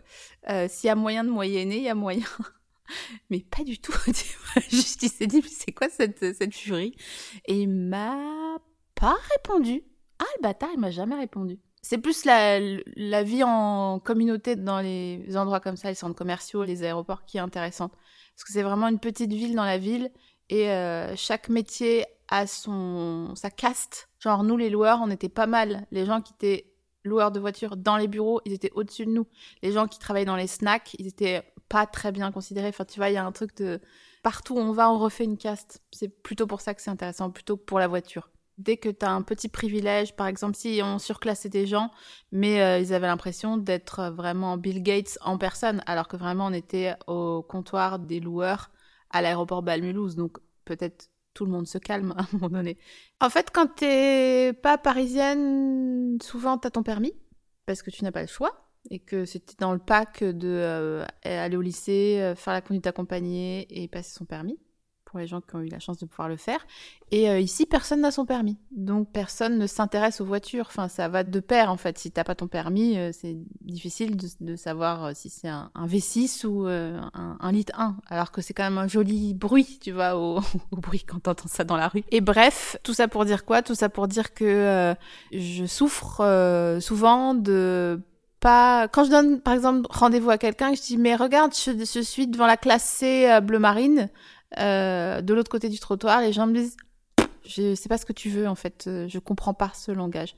euh 0.51 0.69
s'il 0.69 0.89
y 0.89 0.91
a 0.91 0.95
moyen 0.95 1.25
de 1.25 1.31
moyenner, 1.31 1.79
il 1.79 1.85
y 1.85 1.89
a 1.89 1.95
moyen." 1.95 2.27
mais 3.31 3.41
pas 3.41 3.65
du 3.65 3.79
tout. 3.79 3.95
Juste, 4.71 5.03
il 5.03 5.09
s'est 5.09 5.27
dit, 5.27 5.43
c'est 5.43 5.73
quoi 5.73 5.89
cette, 5.89 6.37
cette 6.37 6.55
furie? 6.55 6.95
Et 7.47 7.63
il 7.63 7.69
m'a 7.69 8.59
pas 8.97 9.17
répondu. 9.33 9.85
Ah, 10.19 10.25
le 10.38 10.43
bâtard, 10.43 10.71
il 10.75 10.81
m'a 10.81 10.91
jamais 10.91 11.15
répondu. 11.15 11.61
C'est 11.83 11.99
plus 11.99 12.25
la, 12.25 12.59
la, 12.97 13.23
vie 13.23 13.45
en 13.45 14.00
communauté 14.00 14.57
dans 14.57 14.81
les 14.81 15.37
endroits 15.37 15.61
comme 15.61 15.76
ça, 15.76 15.88
les 15.88 15.95
centres 15.95 16.17
commerciaux, 16.17 16.65
les 16.65 16.83
aéroports, 16.83 17.25
qui 17.25 17.37
est 17.37 17.41
intéressante. 17.41 17.93
Parce 17.93 18.45
que 18.45 18.53
c'est 18.53 18.62
vraiment 18.62 18.88
une 18.88 18.99
petite 18.99 19.33
ville 19.33 19.55
dans 19.55 19.65
la 19.65 19.79
ville 19.79 20.11
et 20.49 20.71
euh, 20.71 21.15
chaque 21.17 21.49
métier 21.49 22.05
a 22.29 22.47
son 22.47 23.35
sa 23.37 23.50
caste. 23.50 24.09
Genre 24.19 24.43
nous 24.43 24.57
les 24.57 24.71
loueurs, 24.71 25.00
on 25.03 25.11
était 25.11 25.29
pas 25.29 25.47
mal. 25.47 25.87
Les 25.93 26.05
gens 26.05 26.21
qui 26.21 26.33
étaient 26.33 26.73
loueurs 27.05 27.31
de 27.31 27.38
voitures 27.38 27.76
dans 27.76 27.97
les 27.97 28.09
bureaux, 28.09 28.41
ils 28.45 28.53
étaient 28.53 28.73
au-dessus 28.75 29.07
de 29.07 29.12
nous. 29.12 29.26
Les 29.62 29.73
gens 29.73 29.87
qui 29.87 29.99
travaillaient 29.99 30.26
dans 30.26 30.37
les 30.37 30.49
snacks, 30.49 30.97
ils 30.99 31.07
étaient 31.07 31.43
pas 31.69 31.87
très 31.87 32.12
bien 32.12 32.33
considérés. 32.33 32.69
Enfin, 32.69 32.85
tu 32.85 32.99
vois, 32.99 33.11
il 33.11 33.15
y 33.15 33.19
a 33.19 33.25
un 33.25 33.33
truc 33.33 33.57
de 33.57 33.81
partout 34.23 34.55
où 34.55 34.59
on 34.59 34.73
va, 34.73 34.91
on 34.91 34.99
refait 34.99 35.25
une 35.25 35.38
caste. 35.38 35.83
C'est 35.93 36.09
plutôt 36.09 36.47
pour 36.47 36.61
ça 36.61 36.75
que 36.75 36.83
c'est 36.83 36.91
intéressant, 36.91 37.31
plutôt 37.31 37.57
que 37.57 37.65
pour 37.65 37.79
la 37.79 37.88
voiture. 37.88 38.29
Dès 38.59 38.77
que 38.77 38.89
tu 38.89 39.05
as 39.05 39.11
un 39.11 39.23
petit 39.23 39.49
privilège, 39.49 40.17
par 40.17 40.27
exemple 40.27 40.57
si 40.57 40.81
on 40.83 40.99
surclassait 40.99 41.49
des 41.49 41.67
gens, 41.67 41.91
mais 42.33 42.63
euh, 42.63 42.79
ils 42.79 42.95
avaient 42.95 43.07
l'impression 43.07 43.57
d'être 43.57 44.11
vraiment 44.11 44.57
Bill 44.57 44.83
Gates 44.83 45.19
en 45.21 45.39
personne, 45.39 45.83
alors 45.87 46.09
que 46.09 46.17
vraiment 46.17 46.47
on 46.47 46.53
était 46.53 46.95
au 47.07 47.43
comptoir 47.43 47.99
des 47.99 48.21
loueurs 48.21 48.71
à 49.11 49.23
l'aéroport 49.23 49.63
Balmulhouse, 49.63 50.17
donc 50.17 50.39
peut-être 50.65 51.11
tout 51.35 51.45
le 51.45 51.53
monde 51.53 51.67
se 51.67 51.79
calme 51.79 52.15
à 52.17 52.23
un 52.23 52.27
moment 52.33 52.49
donné. 52.49 52.79
En 53.21 53.31
fait, 53.31 53.51
quand 53.53 53.77
t'es 53.77 54.53
pas 54.53 54.79
parisienne, 54.79 56.19
souvent 56.23 56.59
t'as 56.59 56.71
ton 56.71 56.83
permis, 56.83 57.15
parce 57.67 57.83
que 57.83 57.91
tu 57.91 58.05
n'as 58.05 58.13
pas 58.13 58.23
le 58.23 58.29
choix, 58.29 58.71
et 58.91 59.01
que 59.01 59.25
c'était 59.25 59.57
dans 59.59 59.73
le 59.73 59.79
pack 59.79 60.23
de 60.23 60.49
euh, 60.49 61.05
aller 61.25 61.57
au 61.57 61.61
lycée, 61.61 62.21
euh, 62.21 62.35
faire 62.35 62.53
la 62.53 62.61
conduite 62.61 62.87
accompagnée 62.87 63.67
et 63.71 63.89
passer 63.89 64.13
son 64.13 64.25
permis 64.25 64.59
les 65.17 65.27
gens 65.27 65.41
qui 65.41 65.57
ont 65.57 65.61
eu 65.61 65.69
la 65.69 65.79
chance 65.79 65.99
de 65.99 66.07
pouvoir 66.07 66.29
le 66.29 66.37
faire. 66.37 66.67
Et 67.13 67.31
euh, 67.31 67.39
ici, 67.39 67.67
personne 67.67 68.01
n'a 68.01 68.11
son 68.11 68.27
permis. 68.27 68.57
Donc, 68.73 69.13
personne 69.13 69.59
ne 69.59 69.67
s'intéresse 69.69 70.21
aux 70.21 70.25
voitures. 70.25 70.67
Enfin, 70.69 70.89
ça 70.89 71.09
va 71.09 71.23
de 71.23 71.39
pair, 71.39 71.71
en 71.71 71.77
fait. 71.77 71.99
Si 71.99 72.11
t'as 72.11 72.25
pas 72.25 72.35
ton 72.35 72.49
permis, 72.49 72.99
euh, 72.99 73.11
c'est 73.13 73.37
difficile 73.61 74.17
de, 74.17 74.57
savoir 74.57 75.05
euh, 75.05 75.11
si 75.15 75.31
c'est 75.31 75.49
un, 75.49 75.71
V6 75.77 76.47
ou 76.47 76.67
un, 76.67 77.11
un, 77.39 77.53
litre 77.53 77.73
1. 77.79 77.97
Alors 78.09 78.33
que 78.33 78.41
c'est 78.41 78.55
quand 78.55 78.65
même 78.65 78.79
un 78.79 78.89
joli 78.89 79.35
bruit, 79.35 79.79
tu 79.81 79.93
vois, 79.93 80.17
au, 80.17 80.41
au 80.73 80.77
bruit 80.77 81.05
quand 81.07 81.21
t'entends 81.21 81.49
ça 81.49 81.63
dans 81.63 81.77
la 81.77 81.89
rue. 81.89 82.03
Et 82.11 82.21
bref, 82.21 82.77
tout 82.83 82.95
ça 82.95 83.07
pour 83.07 83.25
dire 83.25 83.45
quoi? 83.45 83.63
Tout 83.63 83.77
ça 83.77 83.89
pour 83.89 84.09
dire 84.09 84.35
que 84.35 84.95
je 85.33 85.65
souffre 85.67 86.79
souvent 86.81 87.35
de 87.35 88.01
pas 88.41 88.89
quand 88.89 89.05
je 89.05 89.11
donne 89.11 89.41
par 89.41 89.55
exemple 89.55 89.87
rendez-vous 89.89 90.29
à 90.29 90.37
quelqu'un 90.37 90.75
je 90.75 90.83
dis 90.83 90.99
mais 90.99 91.17
regarde 91.17 91.53
je, 91.55 92.01
suis 92.03 92.27
devant 92.27 92.47
la 92.47 92.59
classe 92.59 92.85
C 92.85 93.41
bleu 93.43 93.59
marine 93.59 94.11
euh, 94.11 94.36
de 94.57 95.35
l'autre 95.35 95.50
côté 95.50 95.69
du 95.69 95.79
trottoir, 95.79 96.21
les 96.21 96.33
gens 96.33 96.47
me 96.47 96.55
disent 96.55 96.76
je 97.49 97.75
sais 97.75 97.88
pas 97.88 97.99
ce 97.99 98.07
que 98.07 98.12
tu 98.12 98.29
veux 98.29 98.49
en 98.49 98.55
fait, 98.55 98.85
euh, 98.87 99.07
je 99.09 99.19
comprends 99.19 99.55
pas 99.55 99.71
ce 99.75 99.93
langage. 99.93 100.35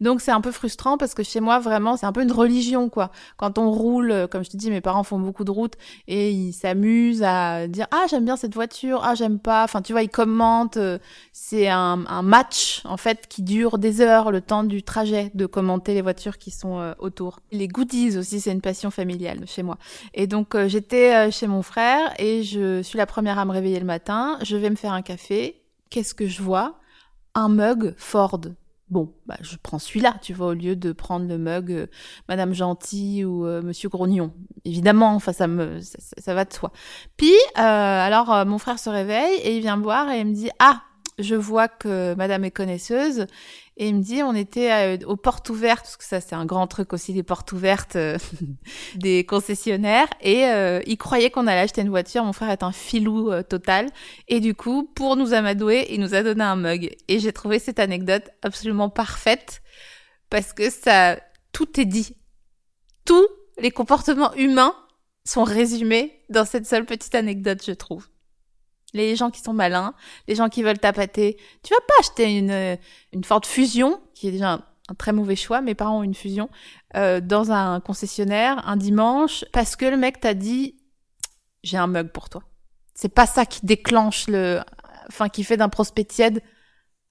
Donc 0.00 0.20
c'est 0.20 0.32
un 0.32 0.40
peu 0.40 0.50
frustrant 0.50 0.98
parce 0.98 1.14
que 1.14 1.22
chez 1.22 1.40
moi 1.40 1.58
vraiment 1.60 1.96
c'est 1.96 2.06
un 2.06 2.12
peu 2.12 2.22
une 2.22 2.32
religion 2.32 2.88
quoi. 2.88 3.10
Quand 3.36 3.58
on 3.58 3.70
roule, 3.70 4.10
euh, 4.10 4.26
comme 4.26 4.44
je 4.44 4.50
te 4.50 4.56
dis, 4.56 4.70
mes 4.70 4.80
parents 4.80 5.04
font 5.04 5.18
beaucoup 5.18 5.44
de 5.44 5.50
routes 5.50 5.74
et 6.08 6.30
ils 6.30 6.52
s'amusent 6.52 7.22
à 7.22 7.68
dire 7.68 7.86
ah 7.90 8.04
j'aime 8.10 8.24
bien 8.24 8.36
cette 8.36 8.54
voiture, 8.54 9.02
ah 9.04 9.14
j'aime 9.14 9.38
pas. 9.38 9.64
Enfin 9.64 9.82
tu 9.82 9.92
vois 9.92 10.02
ils 10.02 10.08
commentent. 10.08 10.76
Euh, 10.76 10.98
c'est 11.32 11.68
un, 11.68 12.04
un, 12.06 12.22
match 12.22 12.82
en 12.84 12.96
fait 12.96 13.26
qui 13.28 13.42
dure 13.42 13.78
des 13.78 14.00
heures 14.00 14.30
le 14.30 14.40
temps 14.40 14.64
du 14.64 14.82
trajet 14.82 15.30
de 15.34 15.46
commenter 15.46 15.94
les 15.94 16.02
voitures 16.02 16.38
qui 16.38 16.50
sont 16.50 16.94
autour. 16.98 17.40
Les 17.52 17.68
goodies 17.68 18.16
aussi 18.18 18.40
c'est 18.40 18.52
une 18.52 18.60
passion 18.60 18.90
familiale 18.90 19.44
chez 19.46 19.62
moi. 19.62 19.78
Et 20.14 20.26
donc 20.26 20.56
j'étais 20.66 21.30
chez 21.30 21.46
mon 21.46 21.62
frère 21.62 22.12
et 22.18 22.42
je 22.42 22.82
suis 22.82 22.98
la 22.98 23.06
première 23.06 23.38
à 23.38 23.44
me 23.44 23.52
réveiller 23.52 23.78
le 23.78 23.86
matin. 23.86 24.38
Je 24.42 24.56
vais 24.56 24.70
me 24.70 24.76
faire 24.76 24.92
un 24.92 25.02
café. 25.02 25.63
Qu'est-ce 25.94 26.16
que 26.16 26.26
je 26.26 26.42
vois? 26.42 26.80
Un 27.36 27.48
mug 27.48 27.94
Ford 27.98 28.40
Bon, 28.90 29.14
bah, 29.26 29.36
je 29.42 29.54
prends 29.62 29.78
celui-là, 29.78 30.16
tu 30.20 30.34
vois, 30.34 30.48
au 30.48 30.52
lieu 30.52 30.74
de 30.74 30.90
prendre 30.90 31.28
le 31.28 31.38
mug 31.38 31.70
euh, 31.70 31.86
Madame 32.28 32.52
Gentille 32.52 33.24
ou 33.24 33.46
euh, 33.46 33.62
Monsieur 33.62 33.88
Grognon. 33.88 34.34
Évidemment, 34.64 35.14
enfin, 35.14 35.32
ça 35.32 35.46
me, 35.46 35.78
ça, 35.80 36.34
va 36.34 36.44
de 36.44 36.52
soi. 36.52 36.72
Puis, 37.16 37.30
euh, 37.30 37.60
alors, 37.60 38.44
mon 38.44 38.58
frère 38.58 38.80
se 38.80 38.90
réveille 38.90 39.36
et 39.44 39.54
il 39.56 39.60
vient 39.60 39.76
me 39.76 39.84
voir 39.84 40.10
et 40.10 40.18
il 40.18 40.26
me 40.26 40.34
dit, 40.34 40.50
ah, 40.58 40.82
je 41.18 41.34
vois 41.34 41.68
que 41.68 42.14
Madame 42.14 42.44
est 42.44 42.50
connaisseuse 42.50 43.26
et 43.76 43.88
il 43.88 43.96
me 43.96 44.02
dit, 44.02 44.22
on 44.22 44.34
était 44.34 44.70
euh, 44.70 45.06
aux 45.06 45.16
portes 45.16 45.50
ouvertes, 45.50 45.82
parce 45.82 45.96
que 45.96 46.04
ça 46.04 46.20
c'est 46.20 46.36
un 46.36 46.46
grand 46.46 46.68
truc 46.68 46.92
aussi, 46.92 47.12
les 47.12 47.24
portes 47.24 47.50
ouvertes 47.50 47.96
euh, 47.96 48.18
des 48.94 49.24
concessionnaires. 49.24 50.06
Et 50.20 50.46
euh, 50.46 50.80
il 50.86 50.96
croyait 50.96 51.30
qu'on 51.30 51.48
allait 51.48 51.60
acheter 51.60 51.80
une 51.80 51.88
voiture. 51.88 52.24
Mon 52.24 52.32
frère 52.32 52.50
est 52.50 52.62
un 52.62 52.70
filou 52.70 53.30
total. 53.42 53.90
Et 54.28 54.38
du 54.38 54.54
coup, 54.54 54.88
pour 54.94 55.16
nous 55.16 55.32
amadouer, 55.34 55.86
il 55.90 56.00
nous 56.00 56.14
a 56.14 56.22
donné 56.22 56.44
un 56.44 56.56
mug. 56.56 56.94
Et 57.08 57.18
j'ai 57.18 57.32
trouvé 57.32 57.58
cette 57.58 57.80
anecdote 57.80 58.30
absolument 58.42 58.90
parfaite, 58.90 59.60
parce 60.30 60.52
que 60.52 60.70
ça, 60.70 61.18
tout 61.52 61.80
est 61.80 61.84
dit. 61.84 62.16
Tous 63.04 63.26
les 63.58 63.72
comportements 63.72 64.34
humains 64.34 64.74
sont 65.24 65.44
résumés 65.44 66.22
dans 66.28 66.44
cette 66.44 66.66
seule 66.66 66.86
petite 66.86 67.14
anecdote, 67.14 67.62
je 67.66 67.72
trouve 67.72 68.08
les 68.94 69.16
gens 69.16 69.30
qui 69.30 69.40
sont 69.40 69.52
malins, 69.52 69.94
les 70.28 70.34
gens 70.34 70.48
qui 70.48 70.62
veulent 70.62 70.78
tapater. 70.78 71.36
Tu 71.62 71.74
vas 71.74 71.80
pas 71.80 71.94
acheter 72.00 72.38
une, 72.38 72.50
euh, 72.50 72.76
une 73.12 73.24
Ford 73.24 73.44
Fusion, 73.44 74.00
qui 74.14 74.28
est 74.28 74.32
déjà 74.32 74.52
un, 74.88 74.94
très 74.94 75.12
mauvais 75.12 75.36
choix, 75.36 75.60
mes 75.60 75.74
parents 75.74 75.98
ont 75.98 76.02
une 76.02 76.14
Fusion, 76.14 76.48
euh, 76.96 77.20
dans 77.20 77.50
un 77.50 77.80
concessionnaire 77.80 78.66
un 78.66 78.76
dimanche, 78.76 79.44
parce 79.52 79.76
que 79.76 79.84
le 79.84 79.96
mec 79.96 80.20
t'a 80.20 80.34
dit 80.34 80.76
j'ai 81.62 81.76
un 81.76 81.86
mug 81.86 82.08
pour 82.08 82.28
toi. 82.28 82.42
C'est 82.94 83.12
pas 83.12 83.26
ça 83.26 83.44
qui 83.44 83.66
déclenche 83.66 84.28
le, 84.28 84.60
enfin 85.08 85.28
qui 85.28 85.44
fait 85.44 85.56
d'un 85.56 85.68
prospect 85.68 86.04
tiède 86.04 86.40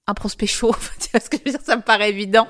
un 0.08 0.14
prospect 0.14 0.48
chaud. 0.48 0.76
tu 1.00 1.10
vois 1.12 1.20
ce 1.20 1.30
que 1.30 1.38
je 1.38 1.44
veux 1.46 1.52
dire? 1.52 1.62
Ça 1.64 1.76
me 1.76 1.82
paraît 1.82 2.10
évident. 2.10 2.48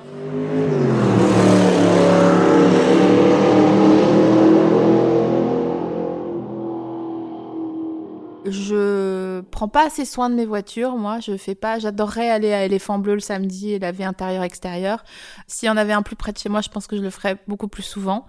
Je 8.46 9.40
prends 9.50 9.68
pas 9.68 9.86
assez 9.86 10.04
soin 10.04 10.28
de 10.28 10.34
mes 10.34 10.44
voitures, 10.44 10.96
moi. 10.96 11.18
Je 11.20 11.36
fais 11.36 11.54
pas. 11.54 11.78
J'adorerais 11.78 12.28
aller 12.28 12.52
à 12.52 12.64
Éléphant 12.64 12.98
Bleu 12.98 13.14
le 13.14 13.20
samedi 13.20 13.72
et 13.72 13.78
laver 13.78 14.04
intérieur-extérieur. 14.04 15.02
S'il 15.46 15.66
y 15.66 15.70
en 15.70 15.76
avait 15.76 15.94
un 15.94 16.02
plus 16.02 16.16
près 16.16 16.32
de 16.32 16.38
chez 16.38 16.50
moi, 16.50 16.60
je 16.60 16.68
pense 16.68 16.86
que 16.86 16.96
je 16.96 17.02
le 17.02 17.10
ferais 17.10 17.38
beaucoup 17.48 17.68
plus 17.68 17.82
souvent. 17.82 18.26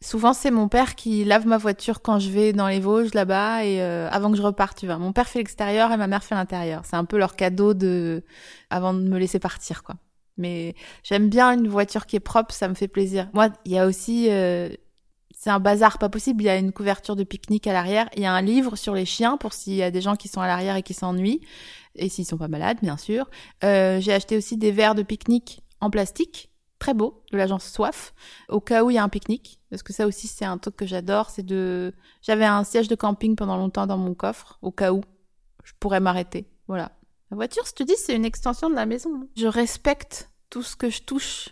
Souvent, 0.00 0.32
c'est 0.32 0.50
mon 0.50 0.68
père 0.68 0.94
qui 0.94 1.24
lave 1.24 1.46
ma 1.46 1.58
voiture 1.58 2.00
quand 2.00 2.18
je 2.18 2.30
vais 2.30 2.52
dans 2.52 2.68
les 2.68 2.80
Vosges 2.80 3.12
là-bas 3.12 3.64
et 3.64 3.82
euh, 3.82 4.08
avant 4.10 4.30
que 4.30 4.36
je 4.36 4.42
reparte, 4.42 4.78
tu 4.78 4.86
vois. 4.86 4.96
Mon 4.96 5.12
père 5.12 5.28
fait 5.28 5.40
l'extérieur 5.40 5.92
et 5.92 5.96
ma 5.96 6.06
mère 6.06 6.24
fait 6.24 6.34
l'intérieur. 6.34 6.82
C'est 6.84 6.96
un 6.96 7.04
peu 7.04 7.18
leur 7.18 7.36
cadeau 7.36 7.74
de 7.74 8.22
avant 8.70 8.94
de 8.94 9.00
me 9.00 9.18
laisser 9.18 9.38
partir, 9.38 9.82
quoi. 9.82 9.96
Mais 10.38 10.74
j'aime 11.02 11.28
bien 11.28 11.52
une 11.52 11.68
voiture 11.68 12.06
qui 12.06 12.16
est 12.16 12.20
propre, 12.20 12.54
ça 12.54 12.68
me 12.68 12.74
fait 12.74 12.88
plaisir. 12.88 13.28
Moi, 13.34 13.48
il 13.64 13.72
y 13.72 13.78
a 13.78 13.86
aussi 13.86 14.28
euh, 14.30 14.68
c'est 15.38 15.50
un 15.50 15.60
bazar 15.60 15.98
pas 15.98 16.08
possible. 16.08 16.42
Il 16.42 16.46
y 16.46 16.48
a 16.48 16.56
une 16.56 16.72
couverture 16.72 17.14
de 17.14 17.22
pique-nique 17.22 17.68
à 17.68 17.72
l'arrière. 17.72 18.08
Il 18.16 18.22
y 18.22 18.26
a 18.26 18.32
un 18.32 18.42
livre 18.42 18.74
sur 18.74 18.92
les 18.92 19.04
chiens 19.04 19.36
pour 19.36 19.52
s'il 19.52 19.74
y 19.74 19.84
a 19.84 19.92
des 19.92 20.00
gens 20.00 20.16
qui 20.16 20.26
sont 20.26 20.40
à 20.40 20.48
l'arrière 20.48 20.74
et 20.74 20.82
qui 20.82 20.94
s'ennuient. 20.94 21.40
Et 21.94 22.08
s'ils 22.08 22.26
sont 22.26 22.36
pas 22.36 22.48
malades, 22.48 22.78
bien 22.82 22.96
sûr. 22.96 23.30
Euh, 23.62 24.00
j'ai 24.00 24.12
acheté 24.12 24.36
aussi 24.36 24.56
des 24.56 24.72
verres 24.72 24.96
de 24.96 25.04
pique-nique 25.04 25.62
en 25.80 25.90
plastique. 25.90 26.50
Très 26.80 26.92
beau, 26.92 27.22
de 27.30 27.36
l'agence 27.36 27.64
Soif, 27.70 28.14
au 28.48 28.60
cas 28.60 28.82
où 28.82 28.90
il 28.90 28.94
y 28.94 28.98
a 28.98 29.02
un 29.04 29.08
pique-nique. 29.08 29.60
Parce 29.70 29.84
que 29.84 29.92
ça 29.92 30.08
aussi, 30.08 30.26
c'est 30.26 30.44
un 30.44 30.58
truc 30.58 30.74
que 30.74 30.86
j'adore. 30.86 31.30
C'est 31.30 31.46
de, 31.46 31.94
j'avais 32.20 32.44
un 32.44 32.64
siège 32.64 32.88
de 32.88 32.96
camping 32.96 33.36
pendant 33.36 33.56
longtemps 33.56 33.86
dans 33.86 33.98
mon 33.98 34.14
coffre, 34.14 34.58
au 34.60 34.72
cas 34.72 34.92
où 34.92 35.02
je 35.62 35.72
pourrais 35.78 36.00
m'arrêter. 36.00 36.48
Voilà. 36.66 36.90
La 37.30 37.36
voiture, 37.36 37.64
je 37.64 37.72
te 37.72 37.84
dis, 37.84 37.94
c'est 37.96 38.16
une 38.16 38.24
extension 38.24 38.70
de 38.70 38.74
la 38.74 38.86
maison. 38.86 39.28
Je 39.36 39.46
respecte 39.46 40.30
tout 40.50 40.64
ce 40.64 40.74
que 40.74 40.90
je 40.90 41.02
touche. 41.02 41.50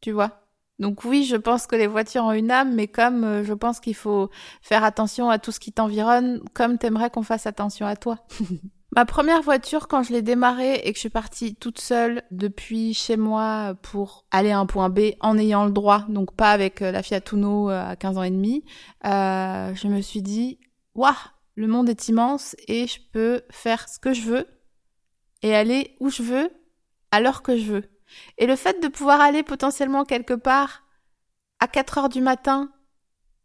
Tu 0.00 0.10
vois? 0.10 0.43
Donc 0.78 1.04
oui, 1.04 1.24
je 1.24 1.36
pense 1.36 1.66
que 1.66 1.76
les 1.76 1.86
voitures 1.86 2.24
ont 2.24 2.32
une 2.32 2.50
âme, 2.50 2.74
mais 2.74 2.88
comme 2.88 3.24
euh, 3.24 3.44
je 3.44 3.52
pense 3.52 3.78
qu'il 3.78 3.94
faut 3.94 4.30
faire 4.60 4.82
attention 4.82 5.30
à 5.30 5.38
tout 5.38 5.52
ce 5.52 5.60
qui 5.60 5.72
t'environne, 5.72 6.40
comme 6.52 6.78
t'aimerais 6.78 7.10
qu'on 7.10 7.22
fasse 7.22 7.46
attention 7.46 7.86
à 7.86 7.96
toi. 7.96 8.18
Ma 8.96 9.04
première 9.04 9.42
voiture, 9.42 9.88
quand 9.88 10.04
je 10.04 10.12
l'ai 10.12 10.22
démarrée 10.22 10.74
et 10.74 10.92
que 10.92 10.96
je 10.96 11.00
suis 11.00 11.08
partie 11.10 11.56
toute 11.56 11.80
seule 11.80 12.22
depuis 12.30 12.94
chez 12.94 13.16
moi 13.16 13.74
pour 13.82 14.24
aller 14.30 14.52
à 14.52 14.58
un 14.58 14.66
point 14.66 14.88
B 14.88 15.14
en 15.20 15.36
ayant 15.36 15.64
le 15.64 15.72
droit, 15.72 16.04
donc 16.08 16.34
pas 16.34 16.52
avec 16.52 16.80
euh, 16.80 16.92
la 16.92 17.02
Fiat 17.02 17.20
Uno 17.32 17.70
euh, 17.70 17.90
à 17.90 17.96
15 17.96 18.18
ans 18.18 18.22
et 18.22 18.30
demi, 18.30 18.64
je 19.02 19.88
me 19.88 20.00
suis 20.00 20.22
dit, 20.22 20.58
waouh, 20.94 21.12
le 21.56 21.66
monde 21.66 21.88
est 21.88 22.08
immense 22.08 22.54
et 22.68 22.86
je 22.86 22.98
peux 23.12 23.42
faire 23.50 23.88
ce 23.88 23.98
que 23.98 24.12
je 24.12 24.22
veux 24.22 24.46
et 25.42 25.54
aller 25.54 25.96
où 26.00 26.08
je 26.08 26.22
veux 26.22 26.50
à 27.10 27.20
l'heure 27.20 27.42
que 27.42 27.56
je 27.56 27.64
veux. 27.64 27.93
Et 28.38 28.46
le 28.46 28.56
fait 28.56 28.82
de 28.82 28.88
pouvoir 28.88 29.20
aller 29.20 29.42
potentiellement 29.42 30.04
quelque 30.04 30.34
part 30.34 30.84
à 31.60 31.68
4 31.68 31.98
heures 31.98 32.08
du 32.08 32.20
matin, 32.20 32.70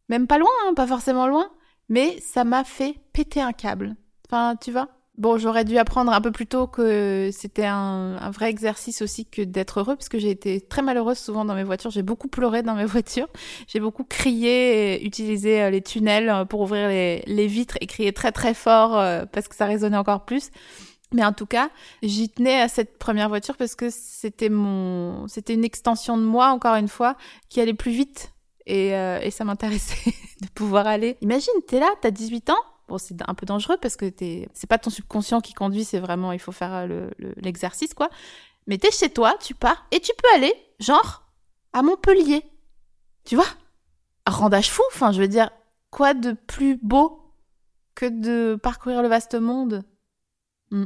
même 0.09 0.27
pas 0.27 0.37
loin, 0.37 0.49
hein, 0.65 0.73
pas 0.73 0.87
forcément 0.87 1.27
loin, 1.27 1.49
mais 1.87 2.19
ça 2.21 2.43
m'a 2.43 2.63
fait 2.63 2.95
péter 3.13 3.41
un 3.41 3.53
câble. 3.53 3.95
Enfin, 4.27 4.55
tu 4.55 4.71
vois 4.71 4.89
Bon, 5.19 5.37
j'aurais 5.37 5.65
dû 5.65 5.77
apprendre 5.77 6.13
un 6.13 6.21
peu 6.21 6.31
plus 6.31 6.47
tôt 6.47 6.65
que 6.65 7.29
c'était 7.33 7.65
un, 7.65 8.31
vrai 8.31 8.49
exercice 8.49 9.01
aussi 9.01 9.25
que 9.25 9.41
d'être 9.41 9.81
heureux, 9.81 9.97
parce 9.97 10.07
que 10.07 10.17
j'ai 10.17 10.29
été 10.29 10.61
très 10.61 10.81
malheureuse 10.81 11.17
souvent 11.17 11.43
dans 11.43 11.55
mes 11.55 11.65
voitures. 11.65 11.91
J'ai 11.91 12.03
beaucoup 12.03 12.29
pleuré 12.29 12.63
dans 12.63 12.73
mes 12.73 12.85
voitures. 12.85 13.27
J'ai 13.67 13.81
beaucoup 13.81 14.05
crié 14.05 15.05
utilisé 15.05 15.61
euh, 15.61 15.69
les 15.71 15.81
tunnels 15.81 16.29
euh, 16.29 16.45
pour 16.45 16.61
ouvrir 16.61 16.87
les, 16.87 17.21
les 17.27 17.47
vitres 17.47 17.77
et 17.81 17.85
crier 17.85 18.13
très 18.13 18.31
très 18.31 18.53
fort 18.53 18.97
euh, 18.97 19.25
parce 19.25 19.49
que 19.49 19.55
ça 19.57 19.65
résonnait 19.65 19.97
encore 19.97 20.23
plus. 20.23 20.51
Mais 21.11 21.25
en 21.25 21.33
tout 21.33 21.47
cas, 21.47 21.71
j'y 22.03 22.29
tenais 22.29 22.61
à 22.61 22.67
cette 22.67 22.99
première 22.99 23.29
voiture 23.29 23.57
parce 23.57 23.75
que 23.75 23.89
c'était 23.89 24.49
mon, 24.49 25.27
c'était 25.27 25.55
une 25.55 25.63
extension 25.63 26.17
de 26.17 26.23
moi, 26.23 26.49
encore 26.49 26.75
une 26.75 26.87
fois, 26.87 27.15
qui 27.49 27.59
allait 27.61 27.73
plus 27.73 27.91
vite. 27.91 28.33
Et, 28.67 28.95
euh, 28.95 29.19
et 29.21 29.31
ça 29.31 29.43
m'intéressait 29.43 30.13
de 30.41 30.47
pouvoir 30.53 30.85
aller. 30.85 31.17
Imagine, 31.21 31.53
t'es 31.67 31.79
là, 31.79 31.89
t'as 32.01 32.11
18 32.11 32.51
ans. 32.51 32.63
Bon, 32.87 32.97
c'est 32.99 33.15
un 33.27 33.33
peu 33.33 33.45
dangereux 33.45 33.77
parce 33.81 33.95
que 33.95 34.07
t'es, 34.07 34.47
c'est 34.53 34.67
pas 34.67 34.77
ton 34.77 34.89
subconscient 34.89 35.41
qui 35.41 35.53
conduit, 35.53 35.83
c'est 35.83 35.99
vraiment, 35.99 36.31
il 36.31 36.39
faut 36.39 36.51
faire 36.51 36.87
le, 36.87 37.11
l'exercice, 37.37 37.93
quoi. 37.93 38.09
Mais 38.67 38.77
t'es 38.77 38.91
chez 38.91 39.09
toi, 39.09 39.35
tu 39.39 39.55
pars, 39.55 39.85
et 39.91 39.99
tu 39.99 40.11
peux 40.15 40.29
aller, 40.35 40.53
genre, 40.79 41.23
à 41.73 41.81
Montpellier. 41.81 42.43
Tu 43.25 43.35
vois? 43.35 43.47
Rendage 44.27 44.69
fou, 44.69 44.83
enfin, 44.91 45.11
je 45.11 45.21
veux 45.21 45.27
dire, 45.27 45.49
quoi 45.89 46.13
de 46.13 46.33
plus 46.33 46.77
beau 46.81 47.33
que 47.95 48.05
de 48.05 48.55
parcourir 48.61 49.01
le 49.01 49.07
vaste 49.07 49.35
monde? 49.35 49.83
Hmm. 50.71 50.85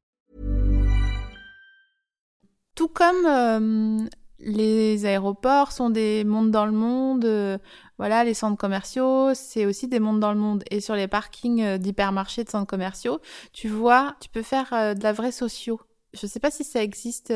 Tout 2.81 2.87
comme 2.87 3.27
euh, 3.27 4.07
les 4.39 5.05
aéroports 5.05 5.71
sont 5.71 5.91
des 5.91 6.23
mondes 6.23 6.49
dans 6.49 6.65
le 6.65 6.71
monde, 6.71 7.25
euh, 7.25 7.59
voilà, 7.99 8.23
les 8.23 8.33
centres 8.33 8.57
commerciaux, 8.57 9.35
c'est 9.35 9.67
aussi 9.67 9.87
des 9.87 9.99
mondes 9.99 10.19
dans 10.19 10.33
le 10.33 10.39
monde. 10.39 10.63
Et 10.71 10.81
sur 10.81 10.95
les 10.95 11.07
parkings 11.07 11.61
euh, 11.61 11.77
d'hypermarchés, 11.77 12.43
de 12.43 12.49
centres 12.49 12.65
commerciaux, 12.65 13.19
tu 13.53 13.67
vois, 13.67 14.15
tu 14.19 14.29
peux 14.29 14.41
faire 14.41 14.95
de 14.95 15.03
la 15.03 15.13
vraie 15.13 15.31
socio. 15.31 15.79
Je 16.13 16.25
sais 16.25 16.39
pas 16.39 16.49
si 16.49 16.63
ça 16.63 16.81
existe. 16.81 17.31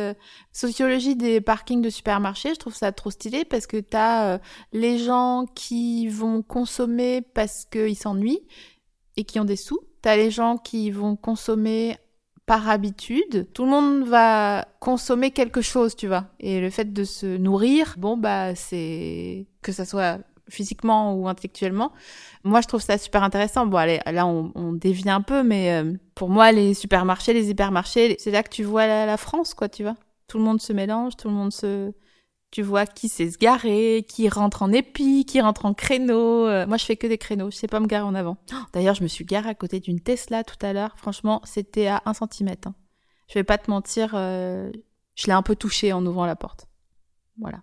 sociologie 0.52 1.16
des 1.16 1.42
parkings 1.42 1.84
de 1.84 1.92
supermarchés, 1.92 2.56
je 2.56 2.60
trouve 2.60 2.74
ça 2.74 2.92
trop 2.92 3.12
stylé 3.12 3.46
parce 3.46 3.68
que 3.68 3.78
t'as 3.78 4.40
les 4.74 4.98
gens 4.98 5.46
qui 5.54 6.08
vont 6.08 6.42
consommer 6.42 7.22
parce 7.22 7.66
qu'ils 7.66 7.98
s'ennuient 7.98 8.48
et 9.16 9.26
qui 9.26 9.40
ont 9.40 9.46
des 9.46 9.58
sous. 9.58 9.80
T'as 10.02 10.16
les 10.16 10.32
gens 10.32 10.58
qui 10.58 10.90
vont 10.90 11.16
consommer 11.16 11.98
par 12.46 12.70
habitude. 12.70 13.48
Tout 13.54 13.66
le 13.66 13.72
monde 13.72 14.08
va 14.08 14.68
consommer 14.80 15.32
quelque 15.32 15.62
chose, 15.62 15.96
tu 15.96 16.08
vois. 16.08 16.26
Et 16.40 16.62
le 16.62 16.70
fait 16.70 16.94
de 16.94 17.04
se 17.04 17.38
nourrir, 17.38 17.96
bon, 17.98 18.18
bah, 18.18 18.56
c'est 18.56 19.48
que 19.62 19.72
ça 19.72 19.86
soit 19.86 20.20
physiquement 20.50 21.16
ou 21.16 21.28
intellectuellement. 21.28 21.92
Moi, 22.44 22.62
je 22.62 22.68
trouve 22.68 22.82
ça 22.82 22.98
super 22.98 23.24
intéressant. 23.24 23.66
Bon, 23.66 23.78
allez, 23.78 24.00
là, 24.06 24.28
on, 24.28 24.52
on 24.54 24.74
dévie 24.74 25.10
un 25.10 25.22
peu, 25.22 25.42
mais 25.42 25.72
euh, 25.72 25.94
pour 26.14 26.30
moi, 26.30 26.52
les 26.52 26.76
supermarchés, 26.76 27.34
les 27.34 27.50
hypermarchés, 27.50 28.16
c'est 28.20 28.32
là 28.32 28.44
que 28.44 28.50
tu 28.50 28.64
vois 28.64 28.86
la, 28.86 29.06
la 29.08 29.18
France, 29.18 29.54
quoi, 29.56 29.70
tu 29.70 29.84
vois. 29.84 29.96
Tout 30.28 30.38
le 30.38 30.44
monde 30.44 30.62
se 30.62 30.74
mélange, 30.74 31.16
tout 31.18 31.30
le 31.30 31.34
monde 31.34 31.52
se... 31.52 31.92
Tu 32.56 32.62
vois 32.62 32.86
qui 32.86 33.10
sait 33.10 33.30
se 33.30 33.38
garer, 33.38 34.06
qui 34.08 34.30
rentre 34.30 34.64
en 34.64 34.72
épi, 34.72 35.26
qui 35.26 35.42
rentre 35.42 35.66
en 35.66 35.74
créneau. 35.74 36.48
Euh, 36.48 36.66
moi, 36.66 36.78
je 36.78 36.86
fais 36.86 36.96
que 36.96 37.06
des 37.06 37.18
créneaux. 37.18 37.52
Je 37.52 37.58
sais 37.58 37.68
pas 37.68 37.82
me 37.82 37.86
garer 37.86 38.06
en 38.06 38.16
avant. 38.16 38.38
Oh, 38.54 38.56
D'ailleurs, 38.72 38.96
je 38.96 39.04
me 39.04 39.10
suis 39.10 39.26
garée 39.26 39.50
à 39.50 39.56
côté 39.56 39.82
d'une 39.82 40.00
Tesla 40.00 40.46
tout 40.46 40.56
à 40.66 40.72
l'heure. 40.72 40.94
Franchement, 40.96 41.42
c'était 41.44 41.88
à 41.88 42.02
un 42.06 42.14
centimètre. 42.14 42.70
hein. 42.70 42.76
Je 43.28 43.34
vais 43.34 43.44
pas 43.44 43.58
te 43.58 43.70
mentir, 43.70 44.12
euh, 44.14 44.72
je 45.16 45.26
l'ai 45.26 45.34
un 45.34 45.42
peu 45.42 45.58
touché 45.58 45.92
en 45.92 46.06
ouvrant 46.06 46.26
la 46.26 46.38
porte. 46.38 46.70
Voilà. 47.42 47.58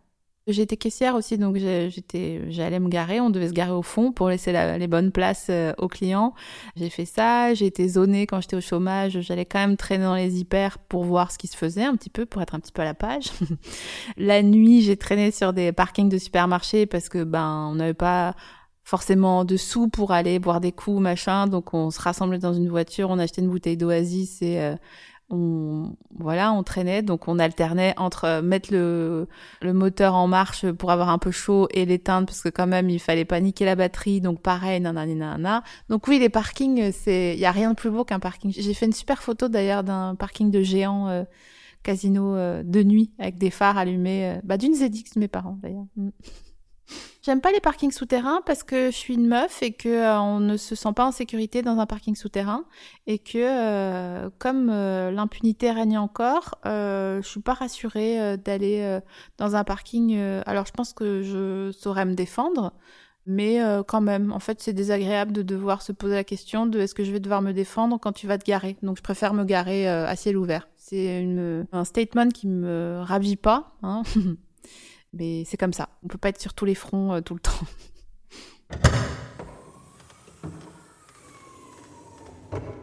J'étais 0.48 0.76
caissière 0.76 1.14
aussi, 1.14 1.38
donc 1.38 1.56
j'étais, 1.56 2.42
j'allais 2.50 2.80
me 2.80 2.88
garer. 2.88 3.20
On 3.20 3.30
devait 3.30 3.46
se 3.46 3.52
garer 3.52 3.70
au 3.70 3.82
fond 3.82 4.10
pour 4.10 4.28
laisser 4.28 4.50
la- 4.50 4.76
les 4.76 4.88
bonnes 4.88 5.12
places 5.12 5.46
euh, 5.50 5.72
aux 5.78 5.86
clients. 5.86 6.34
J'ai 6.74 6.90
fait 6.90 7.04
ça. 7.04 7.54
J'ai 7.54 7.66
été 7.66 7.86
zonée 7.86 8.26
quand 8.26 8.40
j'étais 8.40 8.56
au 8.56 8.60
chômage. 8.60 9.20
J'allais 9.20 9.44
quand 9.44 9.60
même 9.60 9.76
traîner 9.76 10.04
dans 10.04 10.16
les 10.16 10.40
hyper 10.40 10.78
pour 10.78 11.04
voir 11.04 11.30
ce 11.30 11.38
qui 11.38 11.46
se 11.46 11.56
faisait 11.56 11.84
un 11.84 11.94
petit 11.94 12.10
peu, 12.10 12.26
pour 12.26 12.42
être 12.42 12.56
un 12.56 12.60
petit 12.60 12.72
peu 12.72 12.82
à 12.82 12.86
la 12.86 12.94
page. 12.94 13.26
la 14.16 14.42
nuit, 14.42 14.82
j'ai 14.82 14.96
traîné 14.96 15.30
sur 15.30 15.52
des 15.52 15.70
parkings 15.70 16.08
de 16.08 16.18
supermarchés 16.18 16.86
parce 16.86 17.08
que 17.08 17.22
ben 17.22 17.68
on 17.70 17.76
n'avait 17.76 17.94
pas 17.94 18.34
forcément 18.84 19.44
de 19.44 19.56
sous 19.56 19.88
pour 19.88 20.10
aller 20.10 20.40
boire 20.40 20.60
des 20.60 20.72
coups, 20.72 21.00
machin. 21.00 21.46
Donc 21.46 21.72
on 21.72 21.92
se 21.92 22.00
rassemblait 22.00 22.38
dans 22.38 22.52
une 22.52 22.68
voiture, 22.68 23.10
on 23.10 23.18
achetait 23.20 23.42
une 23.42 23.48
bouteille 23.48 23.76
d'oasis 23.76 24.42
et 24.42 24.60
euh, 24.60 24.74
on 25.32 25.96
voilà, 26.18 26.52
on 26.52 26.62
traînait. 26.62 27.02
Donc 27.02 27.26
on 27.28 27.38
alternait 27.38 27.94
entre 27.96 28.24
euh, 28.24 28.42
mettre 28.42 28.72
le 28.72 29.28
le 29.60 29.72
moteur 29.72 30.14
en 30.14 30.28
marche 30.28 30.70
pour 30.72 30.90
avoir 30.90 31.08
un 31.08 31.18
peu 31.18 31.30
chaud 31.30 31.68
et 31.72 31.84
l'éteindre 31.84 32.26
parce 32.26 32.42
que 32.42 32.48
quand 32.48 32.66
même 32.66 32.90
il 32.90 33.00
fallait 33.00 33.24
pas 33.24 33.40
niquer 33.40 33.64
la 33.64 33.74
batterie. 33.74 34.20
Donc 34.20 34.40
pareil, 34.40 34.80
nanana, 34.80 35.14
nanana. 35.14 35.64
Donc 35.88 36.06
oui, 36.08 36.18
les 36.18 36.28
parkings, 36.28 36.92
c'est 36.92 37.34
il 37.34 37.40
y 37.40 37.46
a 37.46 37.52
rien 37.52 37.70
de 37.70 37.76
plus 37.76 37.90
beau 37.90 38.04
qu'un 38.04 38.20
parking. 38.20 38.52
J'ai 38.56 38.74
fait 38.74 38.86
une 38.86 38.92
super 38.92 39.22
photo 39.22 39.48
d'ailleurs 39.48 39.82
d'un 39.82 40.14
parking 40.14 40.50
de 40.50 40.62
géant. 40.62 41.08
euh, 41.08 41.24
casino 41.82 42.34
euh, 42.36 42.62
de 42.62 42.82
nuit 42.82 43.10
avec 43.18 43.38
des 43.38 43.50
phares 43.50 43.78
allumés, 43.78 44.30
euh, 44.30 44.40
bah, 44.44 44.56
d'une 44.56 44.74
ZX 44.74 45.14
de 45.14 45.20
mes 45.20 45.28
parents 45.28 45.58
d'ailleurs. 45.62 45.86
J'aime 47.22 47.40
pas 47.40 47.52
les 47.52 47.60
parkings 47.60 47.92
souterrains 47.92 48.42
parce 48.44 48.64
que 48.64 48.86
je 48.86 48.96
suis 48.96 49.14
une 49.14 49.28
meuf 49.28 49.62
et 49.62 49.72
que 49.72 49.88
euh, 49.88 50.20
on 50.20 50.40
ne 50.40 50.56
se 50.56 50.74
sent 50.74 50.92
pas 50.94 51.06
en 51.06 51.12
sécurité 51.12 51.62
dans 51.62 51.78
un 51.78 51.86
parking 51.86 52.16
souterrain 52.16 52.64
et 53.06 53.20
que 53.20 53.38
euh, 53.38 54.28
comme 54.40 54.68
euh, 54.70 55.12
l'impunité 55.12 55.70
règne 55.70 55.98
encore, 55.98 56.56
je 56.64 57.20
suis 57.22 57.40
pas 57.40 57.54
rassurée 57.54 58.36
d'aller 58.38 58.98
dans 59.38 59.54
un 59.54 59.62
parking. 59.62 60.18
alors 60.46 60.66
je 60.66 60.72
pense 60.72 60.92
que 60.92 61.22
je 61.22 61.70
saurais 61.70 62.04
me 62.04 62.14
défendre, 62.14 62.72
mais 63.26 63.60
quand 63.86 64.00
même, 64.00 64.32
en 64.32 64.40
fait, 64.40 64.60
c'est 64.60 64.72
désagréable 64.72 65.32
de 65.32 65.42
devoir 65.42 65.82
se 65.82 65.92
poser 65.92 66.14
la 66.14 66.24
question 66.24 66.66
de 66.66 66.80
est-ce 66.80 66.94
que 66.94 67.04
je 67.04 67.12
vais 67.12 67.20
devoir 67.20 67.42
me 67.42 67.52
défendre 67.52 67.98
quand 68.00 68.12
tu 68.12 68.26
vas 68.26 68.38
te 68.38 68.44
garer. 68.44 68.76
Donc 68.82 68.96
je 68.96 69.02
préfère 69.02 69.32
me 69.34 69.44
garer 69.44 69.86
à 69.86 70.16
ciel 70.16 70.36
ouvert. 70.36 70.68
C'est 70.76 71.24
un 71.70 71.84
statement 71.84 72.28
qui 72.28 72.48
me 72.48 73.00
ravit 73.02 73.36
pas, 73.36 73.76
hein. 73.82 74.02
mais 75.12 75.44
c'est 75.46 75.56
comme 75.56 75.72
ça. 75.72 75.88
On 76.02 76.08
peut 76.08 76.18
pas 76.18 76.30
être 76.30 76.40
sur 76.40 76.54
tous 76.54 76.64
les 76.64 76.74
fronts 76.74 77.14
euh, 77.14 77.20
tout 77.20 77.34
le 77.34 77.40
temps. 77.40 77.52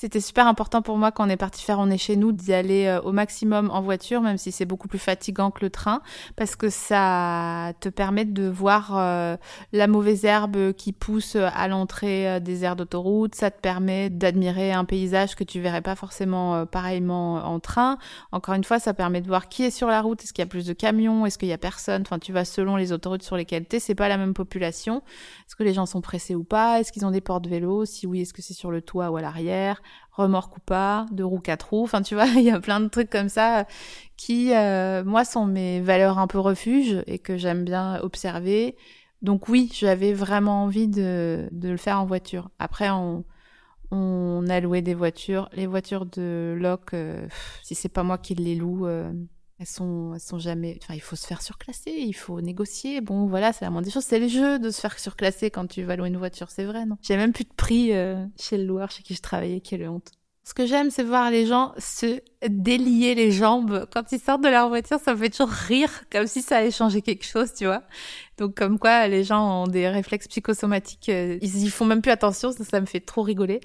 C'était 0.00 0.20
super 0.20 0.46
important 0.46 0.80
pour 0.80 0.96
moi 0.96 1.10
quand 1.10 1.26
on 1.26 1.28
est 1.28 1.36
parti 1.36 1.60
faire 1.60 1.80
On 1.80 1.90
est 1.90 1.98
chez 1.98 2.14
nous 2.14 2.30
d'y 2.30 2.54
aller 2.54 2.86
euh, 2.86 3.00
au 3.00 3.10
maximum 3.10 3.68
en 3.72 3.82
voiture, 3.82 4.20
même 4.20 4.38
si 4.38 4.52
c'est 4.52 4.64
beaucoup 4.64 4.86
plus 4.86 5.00
fatigant 5.00 5.50
que 5.50 5.64
le 5.64 5.70
train, 5.70 6.02
parce 6.36 6.54
que 6.54 6.68
ça 6.70 7.72
te 7.80 7.88
permet 7.88 8.24
de 8.24 8.48
voir 8.48 8.96
euh, 8.96 9.36
la 9.72 9.88
mauvaise 9.88 10.24
herbe 10.24 10.72
qui 10.72 10.92
pousse 10.92 11.34
à 11.34 11.66
l'entrée 11.66 12.28
euh, 12.28 12.38
des 12.38 12.62
aires 12.62 12.76
d'autoroute, 12.76 13.34
ça 13.34 13.50
te 13.50 13.60
permet 13.60 14.08
d'admirer 14.08 14.70
un 14.70 14.84
paysage 14.84 15.34
que 15.34 15.42
tu 15.42 15.58
verrais 15.60 15.82
pas 15.82 15.96
forcément 15.96 16.64
pareillement 16.64 17.44
en 17.44 17.58
train. 17.58 17.98
Encore 18.30 18.54
une 18.54 18.62
fois, 18.62 18.78
ça 18.78 18.94
permet 18.94 19.20
de 19.20 19.26
voir 19.26 19.48
qui 19.48 19.64
est 19.64 19.72
sur 19.72 19.88
la 19.88 20.00
route, 20.00 20.22
est-ce 20.22 20.32
qu'il 20.32 20.42
y 20.42 20.46
a 20.46 20.48
plus 20.48 20.66
de 20.66 20.74
camions, 20.74 21.26
est-ce 21.26 21.38
qu'il 21.38 21.48
y 21.48 21.52
a 21.52 21.58
personne, 21.58 22.02
enfin 22.02 22.20
tu 22.20 22.32
vas 22.32 22.44
selon 22.44 22.76
les 22.76 22.92
autoroutes 22.92 23.24
sur 23.24 23.36
lesquelles 23.36 23.66
t'es, 23.66 23.80
c'est 23.80 23.96
pas 23.96 24.08
la 24.08 24.16
même 24.16 24.32
population. 24.32 25.02
Est-ce 25.48 25.56
que 25.56 25.64
les 25.64 25.74
gens 25.74 25.86
sont 25.86 26.02
pressés 26.02 26.36
ou 26.36 26.44
pas? 26.44 26.78
Est-ce 26.78 26.92
qu'ils 26.92 27.04
ont 27.04 27.10
des 27.10 27.20
portes 27.20 27.48
vélo 27.48 27.84
Si 27.84 28.06
oui, 28.06 28.20
est-ce 28.20 28.32
que 28.32 28.42
c'est 28.42 28.54
sur 28.54 28.70
le 28.70 28.80
toit 28.80 29.10
ou 29.10 29.16
à 29.16 29.22
l'arrière? 29.22 29.82
Remorque 30.12 30.56
ou 30.56 30.60
pas, 30.60 31.06
deux 31.12 31.24
roues, 31.24 31.40
quatre 31.40 31.70
roues. 31.70 31.84
Enfin, 31.84 32.02
tu 32.02 32.14
vois, 32.14 32.26
il 32.36 32.42
y 32.42 32.50
a 32.50 32.60
plein 32.60 32.80
de 32.80 32.88
trucs 32.88 33.10
comme 33.10 33.28
ça 33.28 33.66
qui, 34.16 34.54
euh, 34.54 35.04
moi, 35.04 35.24
sont 35.24 35.46
mes 35.46 35.80
valeurs 35.80 36.18
un 36.18 36.26
peu 36.26 36.38
refuge 36.38 37.02
et 37.06 37.18
que 37.18 37.36
j'aime 37.36 37.64
bien 37.64 38.00
observer. 38.00 38.76
Donc 39.22 39.48
oui, 39.48 39.70
j'avais 39.72 40.12
vraiment 40.12 40.64
envie 40.64 40.88
de, 40.88 41.48
de 41.52 41.68
le 41.68 41.76
faire 41.76 42.00
en 42.00 42.06
voiture. 42.06 42.50
Après, 42.58 42.90
on, 42.90 43.24
on 43.90 44.46
a 44.48 44.60
loué 44.60 44.82
des 44.82 44.94
voitures. 44.94 45.48
Les 45.52 45.66
voitures 45.66 46.06
de 46.06 46.56
loc, 46.58 46.94
euh, 46.94 47.26
si 47.62 47.74
c'est 47.74 47.88
pas 47.88 48.02
moi 48.02 48.18
qui 48.18 48.34
les 48.34 48.54
loue, 48.54 48.86
euh, 48.86 49.12
elles 49.58 49.66
sont, 49.66 50.12
elles 50.14 50.20
sont 50.20 50.38
jamais. 50.38 50.78
Enfin, 50.82 50.94
il 50.94 51.00
faut 51.00 51.16
se 51.16 51.26
faire 51.26 51.42
surclasser, 51.42 51.90
il 51.90 52.12
faut 52.12 52.40
négocier. 52.40 53.00
Bon, 53.00 53.26
voilà, 53.26 53.52
c'est 53.52 53.64
la 53.64 53.70
moindre 53.70 53.86
des 53.86 53.90
choses. 53.90 54.04
C'est 54.04 54.20
le 54.20 54.28
jeu 54.28 54.58
de 54.58 54.70
se 54.70 54.80
faire 54.80 54.98
surclasser 54.98 55.50
quand 55.50 55.66
tu 55.66 55.82
vas 55.82 55.96
louer 55.96 56.08
une 56.08 56.16
voiture, 56.16 56.50
c'est 56.50 56.64
vrai, 56.64 56.86
non? 56.86 56.96
J'ai 57.02 57.16
même 57.16 57.32
plus 57.32 57.44
de 57.44 57.52
prix 57.56 57.92
euh, 57.92 58.24
chez 58.38 58.56
le 58.56 58.64
loueur 58.64 58.90
chez 58.90 59.02
qui 59.02 59.14
je 59.14 59.22
travaillais, 59.22 59.60
quelle 59.60 59.88
honte. 59.88 60.12
Ce 60.44 60.54
que 60.54 60.64
j'aime, 60.64 60.90
c'est 60.90 61.02
voir 61.02 61.30
les 61.30 61.44
gens 61.44 61.74
se 61.76 62.20
délier 62.48 63.14
les 63.14 63.32
jambes 63.32 63.86
quand 63.92 64.12
ils 64.12 64.20
sortent 64.20 64.42
de 64.42 64.48
leur 64.48 64.68
voiture. 64.68 64.98
Ça 64.98 65.12
me 65.12 65.18
fait 65.18 65.28
toujours 65.28 65.50
rire, 65.50 66.04
comme 66.10 66.26
si 66.26 66.40
ça 66.40 66.58
allait 66.58 66.70
changer 66.70 67.02
quelque 67.02 67.26
chose, 67.26 67.52
tu 67.52 67.66
vois? 67.66 67.82
Donc, 68.38 68.54
comme 68.54 68.78
quoi, 68.78 69.08
les 69.08 69.24
gens 69.24 69.64
ont 69.64 69.66
des 69.66 69.88
réflexes 69.88 70.28
psychosomatiques. 70.28 71.10
euh, 71.10 71.38
ils 71.42 71.64
y 71.64 71.68
font 71.68 71.84
même 71.84 72.00
plus 72.00 72.12
attention. 72.12 72.52
Ça, 72.52 72.64
ça 72.64 72.80
me 72.80 72.86
fait 72.86 73.00
trop 73.00 73.22
rigoler. 73.22 73.60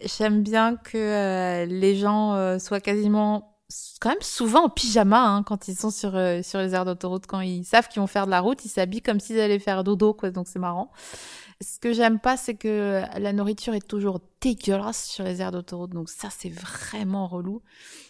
J'aime 0.00 0.42
bien 0.42 0.74
que 0.76 0.96
euh, 0.96 1.66
les 1.66 1.94
gens 1.96 2.58
soient 2.58 2.80
quasiment 2.80 3.53
quand 4.00 4.10
même 4.10 4.18
souvent 4.20 4.64
en 4.64 4.68
pyjama 4.68 5.18
hein, 5.18 5.42
quand 5.42 5.68
ils 5.68 5.76
sont 5.76 5.90
sur, 5.90 6.14
euh, 6.14 6.42
sur 6.42 6.60
les 6.60 6.74
aires 6.74 6.84
d'autoroute. 6.84 7.26
Quand 7.26 7.40
ils 7.40 7.64
savent 7.64 7.88
qu'ils 7.88 8.00
vont 8.00 8.06
faire 8.06 8.26
de 8.26 8.30
la 8.30 8.40
route, 8.40 8.64
ils 8.64 8.68
s'habillent 8.68 9.02
comme 9.02 9.20
s'ils 9.20 9.40
allaient 9.40 9.58
faire 9.58 9.84
dodo, 9.84 10.14
quoi. 10.14 10.30
Donc 10.30 10.46
c'est 10.48 10.58
marrant. 10.58 10.92
Ce 11.60 11.78
que 11.78 11.92
j'aime 11.92 12.18
pas, 12.18 12.36
c'est 12.36 12.54
que 12.54 13.02
la 13.16 13.32
nourriture 13.32 13.74
est 13.74 13.86
toujours 13.86 14.20
dégueulasse 14.40 15.06
sur 15.06 15.24
les 15.24 15.40
aires 15.40 15.52
d'autoroute. 15.52 15.90
Donc 15.90 16.10
ça, 16.10 16.28
c'est 16.30 16.50
vraiment 16.50 17.26
relou. 17.26 17.62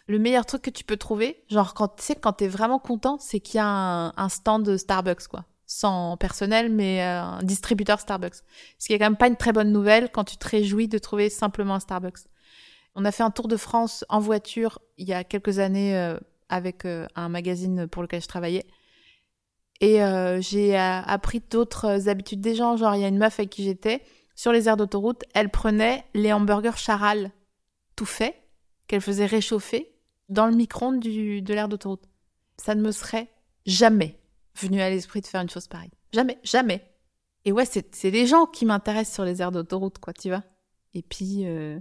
Le 0.07 0.19
meilleur 0.19 0.47
truc 0.47 0.62
que 0.62 0.71
tu 0.71 0.83
peux 0.83 0.97
trouver, 0.97 1.45
genre 1.49 1.75
quand 1.75 1.88
tu 1.88 2.03
sais, 2.03 2.17
quand 2.17 2.33
t'es 2.33 2.49
vraiment 2.49 2.79
content, 2.79 3.19
c'est 3.21 3.40
qu'il 3.40 3.59
y 3.59 3.61
a 3.61 4.12
un, 4.17 4.29
stand 4.29 4.64
de 4.64 4.77
Starbucks, 4.77 5.29
quoi 5.29 5.45
sans 5.67 6.19
personnel, 6.19 6.71
mais 6.71 7.03
euh, 7.03 7.23
un 7.23 7.43
distributeur 7.43 7.99
Starbucks. 7.99 8.37
Ce 8.79 8.87
qui 8.87 8.93
est 8.93 8.99
quand 8.99 9.07
même 9.07 9.17
pas 9.17 9.29
une 9.29 9.37
très 9.37 9.51
bonne 9.51 9.73
nouvelle 9.73 10.11
quand 10.12 10.23
tu 10.23 10.37
te 10.37 10.47
réjouis 10.47 10.88
de 10.88 10.99
trouver 10.99 11.31
simplement 11.31 11.75
un 11.77 11.81
Starbucks. 11.81 12.29
On 12.94 13.04
a 13.04 13.12
fait 13.12 13.22
un 13.22 13.30
tour 13.30 13.48
de 13.48 13.57
France 13.57 14.04
en 14.09 14.20
voiture 14.20 14.78
il 14.98 15.09
y 15.09 15.12
a 15.12 15.24
quelques 15.24 15.59
années 15.59 15.96
euh, 15.96 16.18
avec 16.48 16.85
euh, 16.85 17.07
un 17.16 17.28
magazine 17.28 17.87
pour 17.88 18.02
lequel 18.02 18.22
je 18.22 18.28
travaillais. 18.28 18.66
Et 19.80 19.98
j'ai 20.40 20.76
appris 20.76 21.42
d'autres 21.50 22.09
habitudes 22.09 22.40
des 22.40 22.54
gens. 22.54 22.76
Genre, 22.76 22.94
il 22.94 23.02
y 23.02 23.04
a 23.04 23.09
une 23.09 23.18
meuf 23.18 23.38
avec 23.38 23.50
qui 23.50 23.64
j'étais, 23.64 24.02
sur 24.35 24.52
les 24.52 24.68
aires 24.68 24.76
d'autoroute, 24.76 25.24
elle 25.35 25.50
prenait 25.50 26.04
les 26.14 26.33
hamburgers 26.33 26.76
charal 26.76 27.33
tout 27.96 28.07
fait, 28.07 28.35
qu'elle 28.87 29.00
faisait 29.00 29.26
réchauffer 29.26 29.94
dans 30.28 30.46
le 30.46 30.54
micro-ondes 30.54 31.00
de 31.00 31.54
l'aire 31.54 31.68
d'autoroute. 31.68 32.04
Ça 32.57 32.74
ne 32.74 32.83
me 32.83 32.92
serait 32.92 33.30
jamais 33.66 34.18
venu 34.57 34.80
à 34.80 34.90
l'esprit 34.90 35.20
de 35.20 35.26
faire 35.26 35.40
une 35.40 35.50
chose 35.50 35.68
pareille. 35.68 35.92
Jamais, 36.12 36.38
jamais. 36.42 36.85
Et 37.44 37.52
ouais, 37.52 37.64
c'est 37.66 38.11
les 38.11 38.26
gens 38.26 38.46
qui 38.46 38.64
m'intéressent 38.64 39.14
sur 39.14 39.24
les 39.24 39.42
aires 39.42 39.52
d'autoroute, 39.52 39.98
quoi, 39.98 40.12
tu 40.12 40.28
vois. 40.28 40.42
Et 40.94 41.02
puis, 41.02 41.46
euh, 41.46 41.78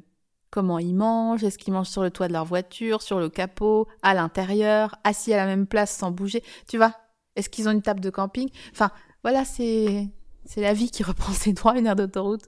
comment 0.54 0.78
ils 0.78 0.94
mangent, 0.94 1.44
est-ce 1.44 1.58
qu'ils 1.58 1.74
mangent 1.74 1.90
sur 1.90 2.04
le 2.04 2.12
toit 2.12 2.28
de 2.28 2.34
leur 2.34 2.46
voiture, 2.46 3.02
sur 3.02 3.20
le 3.20 3.28
capot, 3.28 3.88
à 4.04 4.14
l'intérieur, 4.14 4.96
assis 5.04 5.34
à 5.34 5.38
la 5.38 5.48
même 5.48 5.66
place 5.66 5.92
sans 5.92 6.12
bouger, 6.12 6.44
tu 6.70 6.78
vois? 6.78 6.94
Est-ce 7.36 7.50
qu'ils 7.50 7.68
ont 7.68 7.72
une 7.72 7.82
table 7.82 8.02
de 8.02 8.12
camping? 8.12 8.50
Enfin, 8.72 8.92
voilà, 9.24 9.46
c'est 9.46 10.08
c'est 10.46 10.62
la 10.62 10.74
vie 10.74 10.92
qui 10.92 11.02
reprend 11.12 11.34
ses 11.34 11.54
droits, 11.54 11.76
une 11.76 11.88
aire 11.88 11.96
d'autoroute. 11.96 12.44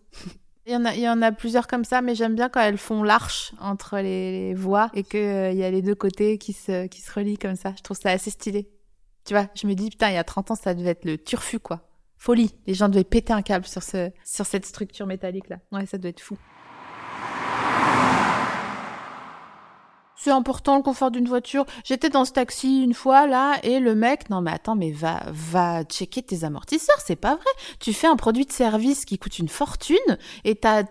Il 0.67 0.73
y, 0.73 0.75
en 0.75 0.85
a, 0.85 0.93
il 0.93 1.01
y 1.01 1.09
en 1.09 1.23
a 1.23 1.31
plusieurs 1.31 1.65
comme 1.65 1.83
ça, 1.83 2.03
mais 2.03 2.13
j'aime 2.13 2.35
bien 2.35 2.47
quand 2.47 2.61
elles 2.61 2.77
font 2.77 3.01
l'arche 3.01 3.53
entre 3.59 3.97
les, 3.97 4.53
voies 4.53 4.91
et 4.93 5.03
qu'il 5.03 5.19
euh, 5.19 5.51
y 5.51 5.63
a 5.63 5.71
les 5.71 5.81
deux 5.81 5.95
côtés 5.95 6.37
qui 6.37 6.53
se, 6.53 6.85
qui 6.85 7.01
se 7.01 7.11
relient 7.11 7.37
comme 7.39 7.55
ça. 7.55 7.73
Je 7.75 7.81
trouve 7.81 7.97
ça 7.97 8.11
assez 8.11 8.29
stylé. 8.29 8.69
Tu 9.25 9.33
vois, 9.33 9.47
je 9.55 9.65
me 9.65 9.73
dis, 9.73 9.89
putain, 9.89 10.09
il 10.09 10.15
y 10.15 10.17
a 10.17 10.23
30 10.23 10.51
ans, 10.51 10.55
ça 10.55 10.75
devait 10.75 10.91
être 10.91 11.05
le 11.05 11.17
turfu, 11.17 11.59
quoi. 11.59 11.87
Folie. 12.17 12.51
Les 12.67 12.75
gens 12.75 12.89
devaient 12.89 13.03
péter 13.03 13.33
un 13.33 13.41
câble 13.41 13.65
sur, 13.65 13.81
ce, 13.81 14.11
sur 14.23 14.45
cette 14.45 14.65
structure 14.65 15.07
métallique, 15.07 15.49
là. 15.49 15.57
Ouais, 15.71 15.85
ça 15.87 15.97
doit 15.97 16.09
être 16.09 16.21
fou. 16.21 16.37
C'est 20.25 20.31
important 20.31 20.77
le 20.77 20.81
confort 20.81 21.11
d'une 21.11 21.27
voiture. 21.27 21.67
J'étais 21.83 22.09
dans 22.09 22.25
ce 22.25 22.31
taxi 22.31 22.81
une 22.81 22.95
fois 22.95 23.27
là 23.27 23.59
et 23.61 23.79
le 23.79 23.93
mec, 23.93 24.31
non 24.31 24.41
mais 24.41 24.49
attends, 24.49 24.75
mais 24.75 24.89
va 24.89 25.21
va 25.27 25.83
checker 25.83 26.23
tes 26.23 26.43
amortisseurs, 26.43 26.99
c'est 27.05 27.15
pas 27.15 27.35
vrai. 27.35 27.45
Tu 27.79 27.93
fais 27.93 28.07
un 28.07 28.15
produit 28.15 28.47
de 28.47 28.51
service 28.51 29.05
qui 29.05 29.19
coûte 29.19 29.37
une 29.37 29.49
fortune 29.49 30.17
et 30.43 30.55
t'as, 30.55 30.81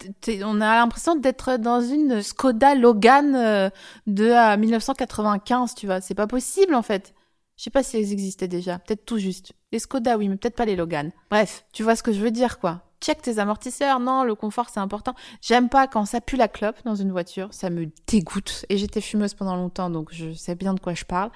on 0.45 0.61
a 0.61 0.77
l'impression 0.77 1.17
d'être 1.17 1.57
dans 1.57 1.81
une 1.81 2.23
Skoda 2.23 2.77
Logan 2.77 3.35
euh, 3.35 3.71
de 4.07 4.57
1995, 4.57 5.75
tu 5.75 5.87
vois. 5.87 6.01
C'est 6.01 6.15
pas 6.15 6.29
possible 6.29 6.77
en 6.77 6.83
fait. 6.83 7.13
Je 7.57 7.65
sais 7.65 7.71
pas 7.71 7.83
si 7.83 7.97
elles 7.97 8.13
existaient 8.13 8.47
déjà, 8.47 8.79
peut-être 8.79 9.05
tout 9.05 9.19
juste. 9.19 9.53
Les 9.73 9.81
Skoda, 9.81 10.17
oui, 10.17 10.29
mais 10.29 10.37
peut-être 10.37 10.55
pas 10.55 10.65
les 10.65 10.77
Logan. 10.77 11.11
Bref, 11.33 11.65
tu 11.73 11.83
vois 11.83 11.97
ce 11.97 12.05
que 12.05 12.13
je 12.13 12.21
veux 12.21 12.31
dire, 12.31 12.61
quoi. 12.61 12.83
Check 13.05 13.21
tes 13.21 13.39
amortisseurs, 13.39 14.01
non, 14.01 14.25
le 14.25 14.35
confort 14.35 14.71
c'est 14.71 14.81
important. 14.81 15.15
J'aime 15.43 15.69
pas 15.69 15.87
quand 15.87 16.07
ça 16.07 16.23
pue 16.23 16.37
la 16.37 16.49
clope 16.49 16.77
dans 16.87 16.95
une 16.95 17.11
voiture, 17.11 17.53
ça 17.53 17.69
me 17.69 17.91
dégoûte. 18.07 18.65
Et 18.71 18.79
j'étais 18.79 19.03
fumeuse 19.03 19.35
pendant 19.35 19.57
longtemps, 19.57 19.91
donc 19.91 20.09
je 20.11 20.33
sais 20.33 20.55
bien 20.55 20.73
de 20.73 20.81
quoi 20.81 20.95
je 20.95 21.05
parle. 21.05 21.31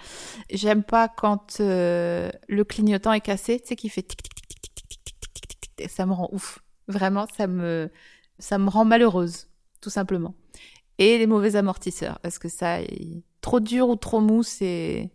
J'aime 0.51 0.83
pas 0.83 1.09
quand 1.09 1.61
euh, 1.61 2.31
le 2.49 2.65
clignotant 2.65 3.13
est 3.13 3.21
cassé, 3.21 3.61
tu 3.61 3.69
sais, 3.69 3.77
qui 3.77 3.91
fait 3.91 4.01
tic 4.01 4.23
tic 4.23 4.35
tic 4.35 4.59
tic 4.59 4.75
tic 4.75 5.05
tic 5.05 5.49
tic 5.49 5.77
tic. 5.77 5.91
Ça 5.91 6.07
me 6.07 6.15
rend 6.15 6.31
ouf. 6.33 6.61
Vraiment, 6.87 7.27
ça 7.37 7.47
me, 7.47 7.91
ça 8.39 8.57
me 8.57 8.71
rend 8.71 8.87
malheureuse, 8.87 9.49
tout 9.83 9.91
simplement. 9.91 10.35
Et 10.97 11.19
les 11.19 11.27
mauvais 11.27 11.55
amortisseurs, 11.55 12.19
parce 12.21 12.39
que 12.39 12.49
ça, 12.49 12.79
trop 13.43 13.61
dur 13.61 13.91
ou 13.91 13.97
trop 13.97 14.21
mou, 14.21 14.43
c'est 14.43 15.11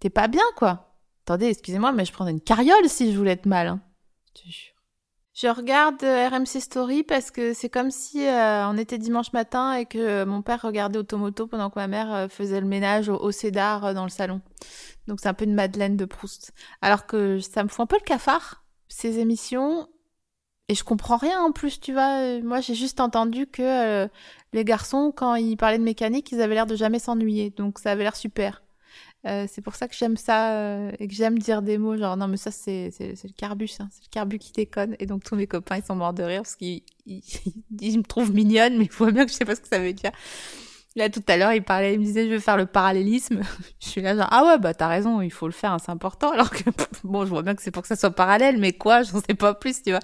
T'es 0.00 0.10
pas 0.10 0.28
bien, 0.28 0.44
quoi. 0.56 0.96
Attendez, 1.24 1.46
excusez-moi, 1.46 1.92
mais 1.92 2.04
je 2.04 2.12
prendrais 2.12 2.32
une 2.32 2.40
carriole 2.40 2.88
si 2.88 3.12
je 3.12 3.16
voulais 3.16 3.32
être 3.32 3.46
mal. 3.46 3.66
Hein. 3.68 3.80
Je 5.40 5.46
regarde 5.46 6.02
euh, 6.02 6.28
RMC 6.28 6.60
Story 6.60 7.02
parce 7.02 7.30
que 7.30 7.54
c'est 7.54 7.70
comme 7.70 7.90
si 7.90 8.26
euh, 8.26 8.68
on 8.68 8.76
était 8.76 8.98
dimanche 8.98 9.32
matin 9.32 9.72
et 9.72 9.86
que 9.86 10.24
mon 10.24 10.42
père 10.42 10.60
regardait 10.60 10.98
Automoto 10.98 11.46
pendant 11.46 11.70
que 11.70 11.78
ma 11.78 11.86
mère 11.86 12.12
euh, 12.12 12.28
faisait 12.28 12.60
le 12.60 12.66
ménage 12.66 13.08
au, 13.08 13.16
au 13.16 13.30
Cédar 13.30 13.94
dans 13.94 14.02
le 14.02 14.10
salon. 14.10 14.42
Donc 15.06 15.18
c'est 15.20 15.28
un 15.28 15.34
peu 15.34 15.46
une 15.46 15.54
Madeleine 15.54 15.96
de 15.96 16.04
Proust. 16.04 16.52
Alors 16.82 17.06
que 17.06 17.40
ça 17.40 17.64
me 17.64 17.70
fout 17.70 17.80
un 17.80 17.86
peu 17.86 17.96
le 17.96 18.04
cafard, 18.04 18.64
ces 18.88 19.18
émissions. 19.18 19.88
Et 20.68 20.74
je 20.74 20.84
comprends 20.84 21.16
rien 21.16 21.40
en 21.40 21.52
plus, 21.52 21.80
tu 21.80 21.94
vois. 21.94 22.38
Moi, 22.42 22.60
j'ai 22.60 22.74
juste 22.74 23.00
entendu 23.00 23.46
que 23.46 24.08
les 24.52 24.64
garçons, 24.64 25.10
quand 25.14 25.34
ils 25.34 25.56
parlaient 25.56 25.78
de 25.78 25.82
mécanique, 25.82 26.30
ils 26.32 26.40
avaient 26.40 26.54
l'air 26.54 26.66
de 26.66 26.76
jamais 26.76 27.00
s'ennuyer. 27.00 27.50
Donc 27.50 27.78
ça 27.80 27.90
avait 27.92 28.04
l'air 28.04 28.14
super. 28.14 28.62
Euh, 29.26 29.46
c'est 29.50 29.60
pour 29.60 29.74
ça 29.74 29.86
que 29.86 29.94
j'aime 29.94 30.16
ça 30.16 30.54
euh, 30.54 30.92
et 30.98 31.06
que 31.06 31.12
j'aime 31.12 31.38
dire 31.38 31.60
des 31.60 31.76
mots 31.76 31.94
genre 31.94 32.16
non 32.16 32.26
mais 32.26 32.38
ça 32.38 32.50
c'est 32.50 32.90
le 32.98 33.36
carbus 33.36 33.68
hein, 33.78 33.88
c'est 33.90 34.04
le 34.04 34.08
carbus 34.10 34.38
qui 34.38 34.50
déconne 34.52 34.96
et 34.98 35.04
donc 35.04 35.24
tous 35.24 35.36
mes 35.36 35.46
copains 35.46 35.76
ils 35.76 35.84
sont 35.84 35.94
morts 35.94 36.14
de 36.14 36.22
rire 36.22 36.40
parce 36.40 36.56
qu'ils 36.56 36.80
ils, 37.04 37.22
ils, 37.82 37.98
me 37.98 38.02
trouvent 38.02 38.32
mignonne 38.32 38.78
mais 38.78 38.84
il 38.84 38.90
faut 38.90 39.12
bien 39.12 39.26
que 39.26 39.30
je 39.30 39.36
sais 39.36 39.44
pas 39.44 39.54
ce 39.54 39.60
que 39.60 39.68
ça 39.68 39.78
veut 39.78 39.92
dire. 39.92 40.12
Là 40.96 41.10
tout 41.10 41.22
à 41.28 41.36
l'heure 41.36 41.52
il 41.52 41.62
parlait 41.62 41.92
il 41.92 42.00
me 42.00 42.04
disait 42.06 42.28
je 42.28 42.32
veux 42.32 42.38
faire 42.38 42.56
le 42.56 42.64
parallélisme. 42.64 43.42
je 43.80 43.88
suis 43.88 44.00
là 44.00 44.16
genre 44.16 44.28
ah 44.30 44.42
ouais 44.46 44.58
bah 44.58 44.72
t'as 44.72 44.88
raison 44.88 45.20
il 45.20 45.30
faut 45.30 45.46
le 45.46 45.52
faire 45.52 45.72
hein, 45.72 45.78
c'est 45.84 45.92
important 45.92 46.30
alors 46.30 46.48
que 46.48 46.70
bon 47.04 47.26
je 47.26 47.28
vois 47.28 47.42
bien 47.42 47.54
que 47.54 47.60
c'est 47.60 47.70
pour 47.70 47.82
que 47.82 47.88
ça 47.88 47.96
soit 47.96 48.12
parallèle 48.12 48.56
mais 48.56 48.72
quoi 48.72 49.02
j'en 49.02 49.20
sais 49.20 49.34
pas 49.34 49.52
plus 49.52 49.82
tu 49.82 49.90
vois. 49.90 50.00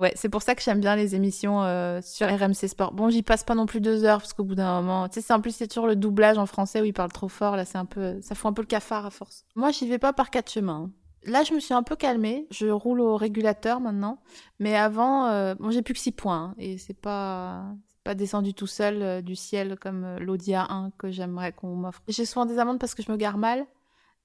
Ouais, 0.00 0.12
c'est 0.16 0.28
pour 0.28 0.42
ça 0.42 0.54
que 0.54 0.62
j'aime 0.62 0.80
bien 0.80 0.96
les 0.96 1.14
émissions 1.14 1.62
euh, 1.62 2.00
sur 2.02 2.26
RMC 2.28 2.68
Sport. 2.68 2.92
Bon, 2.92 3.10
j'y 3.10 3.22
passe 3.22 3.44
pas 3.44 3.54
non 3.54 3.66
plus 3.66 3.80
deux 3.80 4.04
heures 4.04 4.18
parce 4.18 4.32
qu'au 4.32 4.44
bout 4.44 4.54
d'un 4.54 4.80
moment, 4.80 5.08
tu 5.08 5.20
sais, 5.20 5.32
en 5.32 5.40
plus 5.40 5.54
c'est 5.54 5.68
toujours 5.68 5.86
le 5.86 5.96
doublage 5.96 6.38
en 6.38 6.46
français 6.46 6.80
où 6.80 6.84
il 6.84 6.92
parle 6.92 7.12
trop 7.12 7.28
fort. 7.28 7.56
Là, 7.56 7.64
c'est 7.64 7.78
un 7.78 7.84
peu, 7.84 8.20
ça 8.20 8.34
fout 8.34 8.50
un 8.50 8.52
peu 8.52 8.62
le 8.62 8.66
cafard 8.66 9.06
à 9.06 9.10
force. 9.10 9.44
Moi, 9.54 9.70
j'y 9.70 9.88
vais 9.88 9.98
pas 9.98 10.12
par 10.12 10.30
quatre 10.30 10.50
chemins. 10.50 10.88
Hein. 10.88 10.90
Là, 11.26 11.42
je 11.42 11.54
me 11.54 11.60
suis 11.60 11.74
un 11.74 11.82
peu 11.82 11.96
calmée. 11.96 12.46
Je 12.50 12.66
roule 12.66 13.00
au 13.00 13.16
régulateur 13.16 13.80
maintenant, 13.80 14.18
mais 14.58 14.76
avant, 14.76 15.26
euh, 15.26 15.54
bon, 15.54 15.70
j'ai 15.70 15.82
plus 15.82 15.94
que 15.94 16.00
six 16.00 16.12
points 16.12 16.50
hein, 16.50 16.54
et 16.58 16.76
c'est 16.76 16.98
pas, 16.98 17.64
pas 18.02 18.14
descendu 18.14 18.52
tout 18.52 18.66
seul 18.66 19.02
euh, 19.02 19.22
du 19.22 19.36
ciel 19.36 19.78
comme 19.80 20.18
l'Audi 20.18 20.52
A1 20.52 20.90
que 20.98 21.10
j'aimerais 21.10 21.52
qu'on 21.52 21.74
m'offre. 21.76 22.02
J'ai 22.08 22.24
souvent 22.24 22.46
des 22.46 22.58
amendes 22.58 22.78
parce 22.78 22.94
que 22.94 23.02
je 23.02 23.10
me 23.10 23.16
gare 23.16 23.38
mal. 23.38 23.66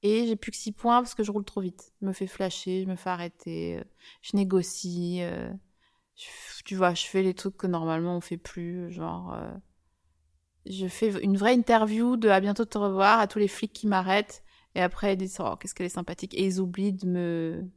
Et 0.01 0.27
j'ai 0.27 0.35
plus 0.35 0.51
que 0.51 0.57
6 0.57 0.71
points 0.71 1.01
parce 1.01 1.15
que 1.15 1.23
je 1.23 1.31
roule 1.31 1.43
trop 1.43 1.61
vite. 1.61 1.91
Je 2.01 2.07
me 2.07 2.13
fais 2.13 2.27
flasher, 2.27 2.83
je 2.83 2.89
me 2.89 2.95
fais 2.95 3.09
arrêter, 3.09 3.77
euh, 3.77 3.83
je 4.21 4.37
négocie. 4.37 5.19
Euh, 5.21 5.51
tu 6.65 6.75
vois, 6.75 6.93
je 6.93 7.05
fais 7.05 7.23
les 7.23 7.33
trucs 7.33 7.57
que 7.57 7.67
normalement 7.67 8.15
on 8.17 8.21
fait 8.21 8.37
plus. 8.37 8.91
Genre, 8.91 9.33
euh, 9.33 9.51
je 10.65 10.87
fais 10.87 11.09
une 11.23 11.37
vraie 11.37 11.53
interview 11.53 12.15
de 12.17 12.29
à 12.29 12.39
bientôt 12.39 12.65
te 12.65 12.77
revoir 12.77 13.19
à 13.19 13.27
tous 13.27 13.39
les 13.39 13.47
flics 13.47 13.73
qui 13.73 13.87
m'arrêtent. 13.87 14.43
Et 14.75 14.81
après, 14.81 15.13
ils 15.13 15.17
disent, 15.17 15.37
oh, 15.39 15.55
qu'est-ce 15.57 15.73
qu'elle 15.75 15.87
est 15.87 15.89
sympathique. 15.89 16.33
Et 16.35 16.45
ils 16.45 16.59
oublient 16.59 16.93
de 16.93 17.07
me 17.07 17.69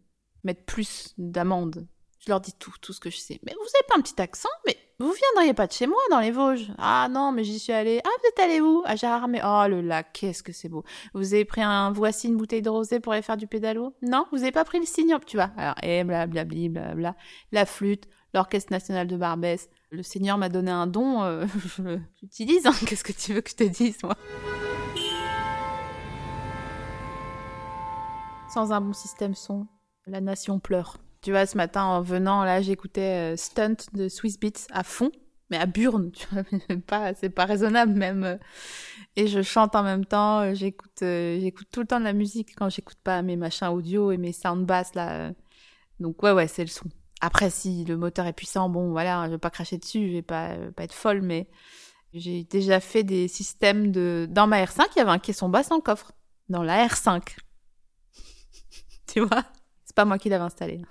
mettre 0.44 0.64
plus 0.64 1.14
d'amende. 1.18 1.88
Je 2.20 2.30
leur 2.30 2.40
dis 2.40 2.52
tout, 2.52 2.74
tout 2.80 2.92
ce 2.92 3.00
que 3.00 3.10
je 3.10 3.16
sais. 3.16 3.40
Mais 3.44 3.52
vous 3.52 3.60
avez 3.60 3.86
pas 3.88 3.96
un 3.96 4.02
petit 4.02 4.20
accent 4.20 4.48
Mais 4.66 4.76
vous 4.98 5.12
viendriez 5.12 5.54
pas 5.54 5.66
de 5.66 5.72
chez 5.72 5.86
moi 5.86 5.98
dans 6.10 6.20
les 6.20 6.30
Vosges? 6.30 6.70
Ah 6.78 7.08
non, 7.10 7.32
mais 7.32 7.44
j'y 7.44 7.58
suis 7.58 7.72
allée. 7.72 8.00
Ah, 8.04 8.08
vous 8.20 8.28
êtes 8.28 8.38
allé 8.38 8.60
où? 8.60 8.82
À 8.84 8.94
Gérardmer. 8.94 9.40
Oh, 9.44 9.64
le 9.68 9.80
lac, 9.80 10.12
qu'est-ce 10.12 10.42
que 10.42 10.52
c'est 10.52 10.68
beau. 10.68 10.84
Vous 11.14 11.34
avez 11.34 11.44
pris 11.44 11.62
un 11.62 11.90
voici 11.92 12.28
une 12.28 12.36
bouteille 12.36 12.62
de 12.62 12.68
rosé 12.68 13.00
pour 13.00 13.12
aller 13.12 13.22
faire 13.22 13.36
du 13.36 13.46
pédalo? 13.46 13.94
Non, 14.02 14.26
vous 14.30 14.42
avez 14.42 14.52
pas 14.52 14.64
pris 14.64 14.78
le 14.78 14.86
signal, 14.86 15.20
tu 15.26 15.36
vois. 15.36 15.50
Alors, 15.56 15.74
et 15.82 16.04
blablabli, 16.04 16.68
blabla. 16.68 17.16
La 17.50 17.66
flûte, 17.66 18.06
l'orchestre 18.34 18.72
national 18.72 19.06
de 19.06 19.16
Barbès. 19.16 19.68
Le 19.90 20.02
Seigneur 20.02 20.38
m'a 20.38 20.48
donné 20.48 20.70
un 20.70 20.86
don, 20.86 21.22
euh, 21.22 21.46
je 21.78 21.98
l'utilise. 22.22 22.66
Hein. 22.66 22.72
Qu'est-ce 22.86 23.04
que 23.04 23.12
tu 23.12 23.34
veux 23.34 23.40
que 23.40 23.50
je 23.50 23.56
te 23.56 23.64
dise, 23.64 23.98
moi? 24.02 24.16
Sans 28.52 28.72
un 28.72 28.80
bon 28.80 28.92
système 28.92 29.34
son, 29.34 29.66
la 30.06 30.20
nation 30.20 30.58
pleure. 30.58 30.98
Tu 31.22 31.30
vois, 31.30 31.46
ce 31.46 31.56
matin, 31.56 31.84
en 31.84 32.02
venant, 32.02 32.44
là, 32.44 32.60
j'écoutais 32.62 33.34
euh, 33.34 33.36
Stunt 33.36 33.76
de 33.92 34.08
Swiss 34.08 34.40
Beats 34.40 34.66
à 34.72 34.82
fond, 34.82 35.12
mais 35.50 35.56
à 35.56 35.66
burne, 35.66 36.10
tu 36.12 36.26
vois, 36.88 37.14
c'est 37.14 37.30
pas 37.30 37.44
raisonnable 37.44 37.92
même. 37.92 38.38
Et 39.14 39.28
je 39.28 39.40
chante 39.42 39.76
en 39.76 39.84
même 39.84 40.04
temps, 40.04 40.52
j'écoute, 40.54 41.02
euh, 41.02 41.38
j'écoute 41.40 41.68
tout 41.70 41.80
le 41.80 41.86
temps 41.86 42.00
de 42.00 42.04
la 42.04 42.12
musique 42.12 42.54
quand 42.56 42.68
j'écoute 42.68 42.98
pas 43.04 43.22
mes 43.22 43.36
machins 43.36 43.68
audio 43.68 44.10
et 44.10 44.16
mes 44.16 44.32
sound 44.32 44.66
bass, 44.66 44.94
là. 44.94 45.30
Donc, 46.00 46.22
ouais, 46.22 46.32
ouais, 46.32 46.48
c'est 46.48 46.64
le 46.64 46.68
son. 46.68 46.86
Après, 47.20 47.50
si 47.50 47.84
le 47.84 47.96
moteur 47.96 48.26
est 48.26 48.32
puissant, 48.32 48.68
bon, 48.68 48.90
voilà, 48.90 49.26
je 49.26 49.32
vais 49.32 49.38
pas 49.38 49.50
cracher 49.50 49.78
dessus, 49.78 50.08
je 50.08 50.12
vais 50.14 50.22
pas, 50.22 50.56
pas 50.74 50.82
être 50.82 50.92
folle, 50.92 51.22
mais 51.22 51.48
j'ai 52.12 52.42
déjà 52.44 52.80
fait 52.80 53.04
des 53.04 53.28
systèmes 53.28 53.92
de, 53.92 54.26
dans 54.28 54.48
ma 54.48 54.62
R5, 54.64 54.86
il 54.96 54.98
y 54.98 55.02
avait 55.02 55.10
un 55.10 55.20
caisson 55.20 55.48
basse 55.48 55.70
le 55.70 55.80
coffre. 55.80 56.12
Dans 56.48 56.64
la 56.64 56.86
R5. 56.86 57.22
tu 59.06 59.20
vois? 59.20 59.44
C'est 59.84 59.94
pas 59.94 60.04
moi 60.04 60.18
qui 60.18 60.28
l'avais 60.28 60.42
installé. 60.42 60.82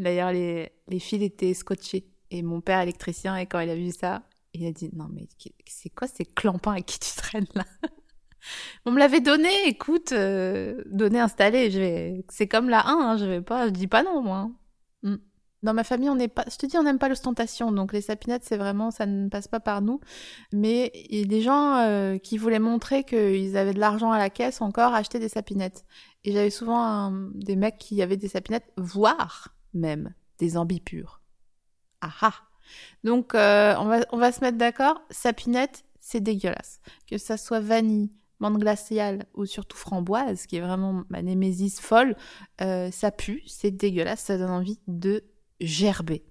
D'ailleurs, 0.00 0.32
les, 0.32 0.72
fils 0.98 1.22
étaient 1.22 1.54
scotchés. 1.54 2.06
Et 2.30 2.42
mon 2.42 2.60
père 2.60 2.80
électricien, 2.80 3.36
et 3.36 3.46
quand 3.46 3.60
il 3.60 3.70
a 3.70 3.74
vu 3.74 3.90
ça, 3.90 4.22
il 4.54 4.66
a 4.66 4.72
dit, 4.72 4.88
non 4.92 5.08
mais 5.12 5.28
c'est 5.66 5.90
quoi 5.90 6.06
ces 6.06 6.24
clampins 6.24 6.72
avec 6.72 6.86
qui 6.86 6.98
tu 6.98 7.10
traînes 7.16 7.46
là 7.54 7.64
On 8.86 8.92
me 8.92 8.98
l'avait 8.98 9.20
donné, 9.20 9.50
écoute, 9.66 10.12
euh, 10.12 10.82
donné, 10.86 11.20
installé. 11.20 11.68
Vais... 11.68 12.24
C'est 12.30 12.48
comme 12.48 12.70
la 12.70 12.86
1, 12.86 12.92
hein, 12.92 13.16
je 13.18 13.26
vais 13.26 13.42
pas, 13.42 13.66
je 13.66 13.72
dis 13.72 13.86
pas 13.86 14.02
non 14.02 14.22
moi. 14.22 14.50
Mm. 15.02 15.16
Dans 15.62 15.74
ma 15.74 15.84
famille, 15.84 16.08
on 16.08 16.14
n'est 16.14 16.28
pas, 16.28 16.44
je 16.50 16.56
te 16.56 16.64
dis, 16.64 16.78
on 16.78 16.84
n'aime 16.84 16.98
pas 16.98 17.10
l'ostentation, 17.10 17.70
donc 17.70 17.92
les 17.92 18.00
sapinettes, 18.00 18.44
c'est 18.44 18.56
vraiment, 18.56 18.90
ça 18.90 19.04
ne 19.04 19.28
passe 19.28 19.46
pas 19.46 19.60
par 19.60 19.82
nous. 19.82 20.00
Mais 20.52 20.90
il 20.94 21.18
y 21.18 21.22
a 21.22 21.26
des 21.26 21.42
gens 21.42 21.76
euh, 21.76 22.16
qui 22.16 22.38
voulaient 22.38 22.58
montrer 22.58 23.04
qu'ils 23.04 23.58
avaient 23.58 23.74
de 23.74 23.80
l'argent 23.80 24.10
à 24.10 24.18
la 24.18 24.30
caisse 24.30 24.62
encore, 24.62 24.94
acheter 24.94 25.18
des 25.18 25.28
sapinettes. 25.28 25.84
Et 26.24 26.32
j'avais 26.32 26.50
souvent 26.50 27.12
des 27.34 27.56
mecs 27.56 27.76
qui 27.76 28.00
avaient 28.00 28.16
des 28.16 28.28
sapinettes, 28.28 28.72
voire 28.78 29.54
même 29.74 30.14
des 30.38 30.56
ambipures. 30.56 31.20
Ah 32.00 32.12
ah 32.22 32.34
Donc, 33.04 33.34
euh, 33.34 33.74
on, 33.78 34.18
va, 34.18 34.32
se 34.32 34.40
mettre 34.40 34.58
d'accord, 34.58 35.02
sapinette, 35.10 35.84
c'est 36.00 36.20
dégueulasse. 36.20 36.80
Que 37.06 37.18
ça 37.18 37.36
soit 37.36 37.60
vanille, 37.60 38.10
menthe 38.38 38.58
glaciale 38.58 39.26
ou 39.34 39.44
surtout 39.46 39.76
framboise, 39.76 40.46
qui 40.46 40.56
est 40.56 40.60
vraiment 40.60 41.04
ma 41.10 41.22
némésis 41.22 41.80
folle, 41.80 42.16
euh, 42.60 42.90
ça 42.90 43.10
pue, 43.10 43.42
c'est 43.46 43.70
dégueulasse, 43.70 44.20
ça 44.20 44.38
donne 44.38 44.50
envie 44.50 44.78
de 44.88 45.24
gerber. 45.60 46.24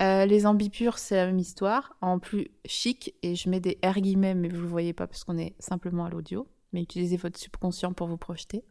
Euh, 0.00 0.26
les 0.26 0.46
ambipures, 0.46 0.98
c'est 0.98 1.16
la 1.16 1.26
même 1.26 1.38
histoire, 1.38 1.96
en 2.00 2.18
plus 2.18 2.48
chic, 2.64 3.14
et 3.22 3.34
je 3.34 3.48
mets 3.48 3.60
des 3.60 3.78
R 3.84 4.00
guillemets, 4.00 4.34
mais 4.34 4.48
vous 4.48 4.58
ne 4.58 4.62
le 4.62 4.68
voyez 4.68 4.92
pas 4.92 5.06
parce 5.06 5.24
qu'on 5.24 5.38
est 5.38 5.54
simplement 5.58 6.04
à 6.04 6.10
l'audio, 6.10 6.46
mais 6.72 6.82
utilisez 6.82 7.16
votre 7.16 7.38
subconscient 7.38 7.92
pour 7.92 8.06
vous 8.06 8.18
projeter. 8.18 8.64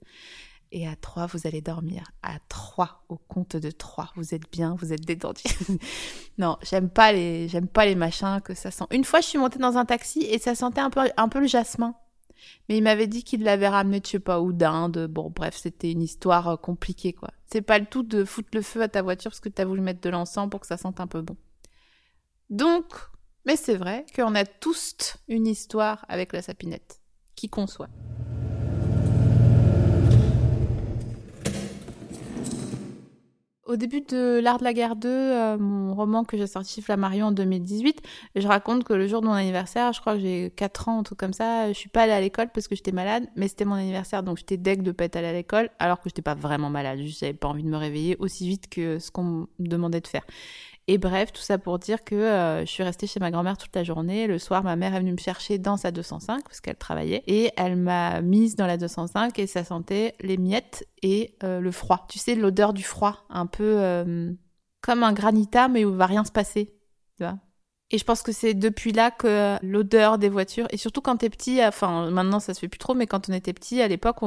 Et 0.72 0.88
à 0.88 0.96
3, 0.96 1.28
vous 1.28 1.48
allez 1.48 1.62
dormir. 1.62 2.12
À 2.22 2.40
3, 2.50 3.06
au 3.10 3.18
compte 3.18 3.56
de 3.56 3.72
3. 3.72 4.12
Vous 4.16 4.34
êtes 4.34 4.52
bien, 4.52 4.76
vous 4.80 4.92
êtes 4.92 5.06
détendu. 5.06 5.44
non, 6.38 6.58
j'aime 6.62 6.90
pas 6.90 7.12
les, 7.14 7.48
j'aime 7.48 7.68
pas 7.68 7.86
les 7.86 7.96
machins 7.96 8.42
que 8.44 8.54
ça 8.54 8.72
sent. 8.72 8.86
Une 8.92 9.06
fois, 9.06 9.22
je 9.22 9.28
suis 9.28 9.38
montée 9.38 9.60
dans 9.60 9.78
un 9.78 9.86
taxi 9.86 10.24
et 10.24 10.40
ça 10.40 10.56
sentait 10.56 10.82
un 10.82 10.90
peu, 10.90 11.02
un 11.16 11.30
peu 11.30 11.40
le 11.40 11.48
jasmin. 11.48 11.96
Mais 12.70 12.78
il 12.78 12.84
m'avait 12.84 13.08
dit 13.08 13.24
qu'il 13.24 13.44
l'avait 13.44 13.68
ramené 13.68 14.00
de 14.00 14.06
je 14.06 14.12
sais 14.12 14.20
pas 14.20 14.42
où 14.42 14.52
d'Inde. 14.52 15.08
Bon, 15.08 15.32
bref, 15.34 15.56
c'était 15.58 15.92
une 15.92 16.02
histoire 16.02 16.48
euh, 16.50 16.56
compliquée, 16.58 17.14
quoi. 17.14 17.30
C'est 17.48 17.62
pas 17.62 17.80
le 17.80 17.86
tout 17.86 18.04
de 18.04 18.26
foutre 18.26 18.50
le 18.54 18.62
feu 18.62 18.82
à 18.82 18.88
ta 18.88 19.02
voiture 19.02 19.32
parce 19.32 19.40
que 19.40 19.50
t'as 19.50 19.66
voulu 19.66 19.82
mettre 19.82 20.02
de 20.02 20.10
l'encens 20.10 20.50
pour 20.50 20.60
que 20.60 20.68
ça 20.68 20.78
sente 20.78 21.00
un 21.00 21.08
peu 21.08 21.22
bon. 21.22 21.38
Donc, 22.50 22.94
mais 23.46 23.56
c'est 23.56 23.76
vrai 23.76 24.06
qu'on 24.16 24.36
a 24.36 24.46
tous 24.46 25.18
une 25.28 25.48
histoire 25.48 26.06
avec 26.10 26.34
la 26.34 26.42
sapinette. 26.42 27.00
Qui 27.36 27.50
conçoit. 27.50 27.90
Au 33.68 33.76
début 33.76 34.00
de 34.00 34.40
L'Art 34.42 34.60
de 34.60 34.64
la 34.64 34.72
guerre 34.72 34.96
2, 34.96 35.10
euh, 35.10 35.58
mon 35.58 35.94
roman 35.94 36.24
que 36.24 36.38
j'ai 36.38 36.48
sorti 36.48 36.82
Flammarion 36.82 37.28
en 37.28 37.32
2018, 37.34 38.02
je 38.38 38.48
raconte 38.48 38.86
que 38.86 38.94
le 38.94 39.08
jour 39.08 39.20
de 39.20 39.28
mon 39.28 39.34
anniversaire, 39.34 39.92
je 39.92 40.00
crois 40.00 40.14
que 40.14 40.22
j'ai 40.22 40.54
4 40.56 40.88
ans, 40.88 41.00
un 41.00 41.04
truc 41.04 41.20
comme 41.20 41.34
ça, 41.34 41.68
je 41.68 41.78
suis 41.78 41.90
pas 41.90 42.04
allée 42.04 42.14
à 42.14 42.22
l'école 42.22 42.48
parce 42.54 42.70
que 42.70 42.76
j'étais 42.76 42.94
malade, 42.94 43.28
mais 43.36 43.50
c'était 43.50 43.66
mon 43.66 43.76
anniversaire, 43.76 44.24
donc 44.24 44.38
j'étais 44.38 44.56
deg 44.56 44.84
de 44.84 44.94
pas 44.94 45.10
allée 45.14 45.28
à 45.28 45.34
l'école, 45.34 45.70
alors 45.80 45.98
que 45.98 46.08
j'étais 46.08 46.22
pas 46.22 46.34
vraiment 46.34 46.70
malade, 46.70 47.00
juste 47.00 47.20
j'avais 47.20 47.34
pas 47.34 47.50
envie 47.50 47.64
de 47.64 47.68
me 47.68 47.76
réveiller 47.76 48.16
aussi 48.20 48.48
vite 48.48 48.70
que 48.70 49.00
ce 49.00 49.12
qu'on 49.12 49.24
me 49.24 49.48
demandait 49.60 50.00
de 50.00 50.08
faire. 50.08 50.24
Et 50.90 50.98
bref, 50.98 51.34
tout 51.34 51.42
ça 51.42 51.58
pour 51.58 51.80
dire 51.80 52.06
que 52.06 52.16
euh, 52.16 52.62
je 52.62 52.72
suis 52.72 52.84
restée 52.84 53.08
chez 53.08 53.20
ma 53.20 53.30
grand-mère 53.30 53.58
toute 53.58 53.76
la 53.76 53.84
journée. 53.84 54.26
Le 54.26 54.40
soir, 54.40 54.64
ma 54.64 54.78
mère 54.78 54.96
est 54.96 55.00
venue 55.00 55.12
me 55.12 55.18
chercher 55.18 55.58
dans 55.58 55.76
sa 55.76 55.92
205 55.92 56.44
parce 56.44 56.62
qu'elle 56.62 56.78
travaillait 56.78 57.24
et 57.28 57.52
elle 57.58 57.76
m'a 57.76 58.22
mise 58.22 58.56
dans 58.56 58.66
la 58.66 58.78
205 58.78 59.38
et 59.38 59.48
ça 59.48 59.66
sentait 59.66 60.16
les 60.22 60.38
miettes 60.38 60.88
et 61.04 61.36
euh, 61.44 61.60
le 61.60 61.72
froid. 61.72 62.06
Tu 62.10 62.20
sais, 62.20 62.36
l'odeur 62.36 62.72
du 62.72 62.84
froid, 62.84 63.26
un 63.30 63.48
peu 63.48 63.80
euh, 63.80 64.32
comme 64.82 65.04
un 65.04 65.12
granita 65.12 65.68
mais 65.68 65.84
où 65.84 65.94
va 65.94 66.06
rien 66.06 66.24
se 66.24 66.32
passer. 66.32 66.74
Tu 67.18 67.24
vois 67.24 67.36
et 67.90 67.98
je 67.98 68.04
pense 68.04 68.22
que 68.22 68.34
c'est 68.34 68.54
depuis 68.54 68.92
là 68.92 69.12
que 69.12 69.56
l'odeur 69.64 70.18
des 70.18 70.28
voitures, 70.28 70.68
et 70.72 70.78
surtout 70.78 71.00
quand 71.00 71.18
t'es 71.18 71.30
petit, 71.30 71.64
enfin 71.64 72.12
maintenant 72.12 72.42
ça 72.42 72.54
se 72.54 72.60
fait 72.60 72.68
plus 72.68 72.80
trop, 72.80 72.94
mais 72.94 73.08
quand 73.08 73.30
on 73.30 73.34
était 73.34 73.54
petit, 73.54 73.82
à 73.82 73.88
l'époque, 73.88 74.18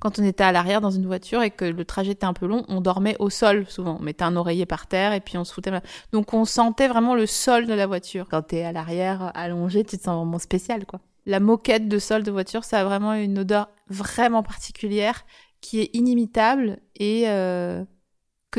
quand 0.00 0.18
on 0.18 0.22
était 0.22 0.44
à 0.44 0.52
l'arrière 0.52 0.82
dans 0.82 0.90
une 0.90 1.06
voiture 1.06 1.42
et 1.42 1.50
que 1.50 1.64
le 1.64 1.84
trajet 1.86 2.12
était 2.12 2.26
un 2.26 2.34
peu 2.34 2.46
long, 2.46 2.66
on 2.68 2.82
dormait 2.82 3.16
au 3.18 3.30
sol 3.30 3.64
souvent. 3.68 3.96
On 3.98 4.02
mettait 4.02 4.24
un 4.24 4.36
oreiller 4.36 4.66
par 4.66 4.86
terre 4.86 5.14
et 5.14 5.20
puis 5.20 5.38
on 5.38 5.44
se 5.44 5.54
foutait. 5.54 5.72
Donc 6.12 6.34
on 6.34 6.44
sentait 6.44 6.88
vraiment 6.88 7.14
le 7.14 7.24
sol 7.24 7.66
de 7.66 7.72
la 7.72 7.86
voiture. 7.86 8.26
Quand 8.30 8.42
t'es 8.42 8.62
à 8.62 8.72
l'arrière 8.72 9.32
allongé, 9.34 9.82
tu 9.82 9.96
te 9.96 10.02
sens 10.02 10.16
vraiment 10.16 10.38
spécial 10.38 10.84
quoi. 10.84 11.00
La 11.24 11.40
moquette 11.40 11.88
de 11.88 11.98
sol 11.98 12.22
de 12.22 12.30
voiture, 12.30 12.64
ça 12.64 12.80
a 12.80 12.84
vraiment 12.84 13.14
une 13.14 13.38
odeur 13.38 13.68
vraiment 13.88 14.42
particulière 14.42 15.24
qui 15.62 15.80
est 15.80 15.90
inimitable 15.94 16.78
et 16.96 17.24
euh, 17.28 17.82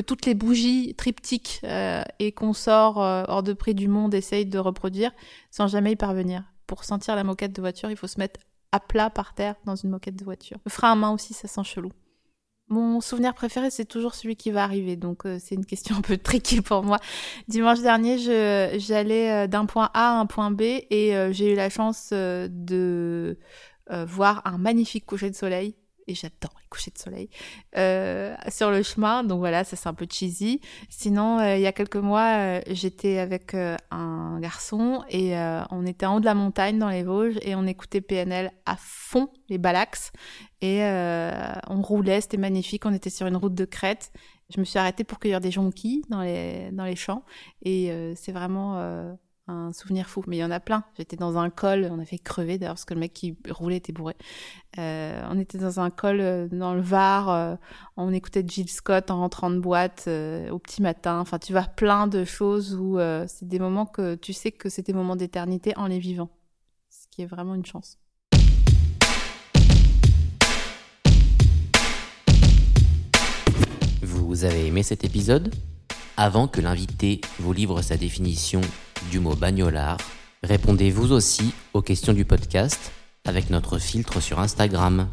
toutes 0.01 0.25
les 0.25 0.33
bougies 0.33 0.95
triptyques 0.95 1.61
euh, 1.63 2.03
et 2.19 2.31
qu'on 2.31 2.53
sort 2.53 3.01
euh, 3.01 3.23
hors 3.27 3.43
de 3.43 3.53
prix 3.53 3.75
du 3.75 3.87
monde 3.87 4.13
essayent 4.13 4.45
de 4.45 4.59
reproduire 4.59 5.11
sans 5.51 5.67
jamais 5.67 5.93
y 5.93 5.95
parvenir. 5.95 6.43
Pour 6.65 6.83
sentir 6.83 7.15
la 7.15 7.23
moquette 7.23 7.53
de 7.53 7.61
voiture, 7.61 7.89
il 7.89 7.97
faut 7.97 8.07
se 8.07 8.19
mettre 8.19 8.39
à 8.71 8.79
plat 8.79 9.09
par 9.09 9.33
terre 9.33 9.55
dans 9.65 9.75
une 9.75 9.89
moquette 9.89 10.15
de 10.15 10.23
voiture. 10.23 10.57
Le 10.65 10.69
frein 10.69 10.91
à 10.91 10.95
main 10.95 11.11
aussi, 11.11 11.33
ça 11.33 11.47
sent 11.47 11.63
chelou. 11.63 11.91
Mon 12.69 12.99
souvenir 12.99 13.33
préféré, 13.33 13.69
c'est 13.69 13.85
toujours 13.85 14.13
celui 14.13 14.35
qui 14.35 14.51
va 14.51 14.63
arriver, 14.63 14.97
donc 14.97 15.25
euh, 15.25 15.37
c'est 15.39 15.55
une 15.55 15.65
question 15.65 15.95
un 15.95 16.01
peu 16.01 16.17
tricky 16.17 16.61
pour 16.61 16.83
moi. 16.83 16.99
Dimanche 17.47 17.79
dernier, 17.79 18.17
j'allais 18.77 19.47
d'un 19.47 19.65
point 19.65 19.89
A 19.93 20.17
à 20.17 20.19
un 20.19 20.25
point 20.25 20.51
B 20.51 20.61
et 20.61 21.13
j'ai 21.31 21.53
eu 21.53 21.55
la 21.55 21.69
chance 21.69 22.09
de 22.11 23.37
voir 23.89 24.41
un 24.43 24.57
magnifique 24.57 25.05
coucher 25.05 25.29
de 25.29 25.35
soleil 25.35 25.75
et 26.07 26.15
j'adore 26.15 26.53
les 26.61 26.67
couchers 26.69 26.91
de 26.91 26.97
soleil 26.97 27.29
euh, 27.77 28.35
sur 28.49 28.71
le 28.71 28.81
chemin. 28.81 29.23
Donc 29.23 29.39
voilà, 29.39 29.63
ça 29.63 29.75
c'est 29.75 29.89
un 29.89 29.93
peu 29.93 30.07
cheesy. 30.09 30.61
Sinon, 30.89 31.39
euh, 31.39 31.57
il 31.57 31.61
y 31.61 31.67
a 31.67 31.73
quelques 31.73 31.97
mois, 31.97 32.37
euh, 32.37 32.61
j'étais 32.67 33.19
avec 33.19 33.55
un 33.91 34.39
garçon 34.39 35.03
et 35.09 35.35
on 35.71 35.85
était 35.85 36.05
en 36.05 36.17
haut 36.17 36.19
de 36.19 36.25
la 36.25 36.33
montagne 36.33 36.79
dans 36.79 36.89
les 36.89 37.03
Vosges 37.03 37.37
et 37.41 37.55
on 37.55 37.65
écoutait 37.65 38.01
PNL 38.01 38.51
à 38.65 38.75
fond, 38.77 39.29
les 39.49 39.57
balax. 39.57 40.11
Et 40.61 40.81
on 40.81 41.81
roulait, 41.81 42.21
c'était 42.21 42.37
magnifique. 42.37 42.85
On 42.85 42.93
était 42.93 43.09
sur 43.09 43.27
une 43.27 43.35
route 43.35 43.53
de 43.53 43.65
crête. 43.65 44.11
Je 44.53 44.59
me 44.59 44.65
suis 44.65 44.79
arrêtée 44.79 45.03
pour 45.03 45.19
cueillir 45.19 45.41
des 45.41 45.51
jonquilles 45.51 46.03
dans 46.09 46.21
les, 46.21 46.69
dans 46.71 46.85
les 46.85 46.95
champs. 46.95 47.23
Et 47.61 47.91
c'est 48.15 48.31
vraiment 48.31 49.17
un 49.47 49.71
souvenir 49.73 50.09
fou. 50.09 50.23
Mais 50.27 50.37
il 50.37 50.39
y 50.39 50.43
en 50.43 50.51
a 50.51 50.59
plein. 50.59 50.83
J'étais 50.97 51.15
dans 51.15 51.37
un 51.37 51.49
col, 51.49 51.87
on 51.91 51.99
a 51.99 52.05
fait 52.05 52.17
crever 52.17 52.57
d'ailleurs 52.57 52.75
parce 52.75 52.85
que 52.85 52.93
le 52.93 52.99
mec 52.99 53.13
qui 53.13 53.37
roulait 53.49 53.77
était 53.77 53.93
bourré. 53.93 54.15
Euh, 54.77 55.21
on 55.29 55.39
était 55.39 55.57
dans 55.57 55.79
un 55.79 55.89
col 55.89 56.19
euh, 56.19 56.47
dans 56.51 56.73
le 56.73 56.81
Var, 56.81 57.29
euh, 57.29 57.55
on 57.95 58.13
écoutait 58.13 58.43
Jill 58.45 58.69
Scott 58.69 59.09
en 59.09 59.19
rentrant 59.19 59.49
de 59.49 59.59
boîte 59.59 60.09
au 60.51 60.59
petit 60.59 60.81
matin. 60.81 61.19
Enfin, 61.19 61.39
tu 61.39 61.51
vois 61.51 61.63
plein 61.63 62.07
de 62.07 62.25
choses 62.25 62.75
où 62.75 62.99
c'est 63.27 63.47
des 63.47 63.59
moments 63.59 63.85
que 63.85 64.15
tu 64.15 64.33
sais 64.33 64.51
que 64.51 64.69
c'est 64.69 64.85
des 64.85 64.93
moments 64.93 65.15
d'éternité 65.15 65.73
en 65.77 65.87
les 65.87 65.99
vivant. 65.99 66.29
Ce 66.89 67.07
qui 67.09 67.21
est 67.21 67.25
vraiment 67.25 67.55
une 67.55 67.65
chance. 67.65 67.97
Vous 74.01 74.45
avez 74.45 74.67
aimé 74.67 74.83
cet 74.83 75.03
épisode? 75.03 75.53
Avant 76.17 76.47
que 76.47 76.61
l'invité 76.61 77.21
vous 77.39 77.53
livre 77.53 77.81
sa 77.81 77.97
définition 77.97 78.61
du 79.11 79.19
mot 79.19 79.35
bagnolard, 79.35 79.97
répondez 80.43 80.91
vous 80.91 81.11
aussi 81.11 81.53
aux 81.73 81.81
questions 81.81 82.13
du 82.13 82.25
podcast 82.25 82.91
avec 83.25 83.49
notre 83.49 83.77
filtre 83.77 84.21
sur 84.21 84.39
Instagram. 84.39 85.07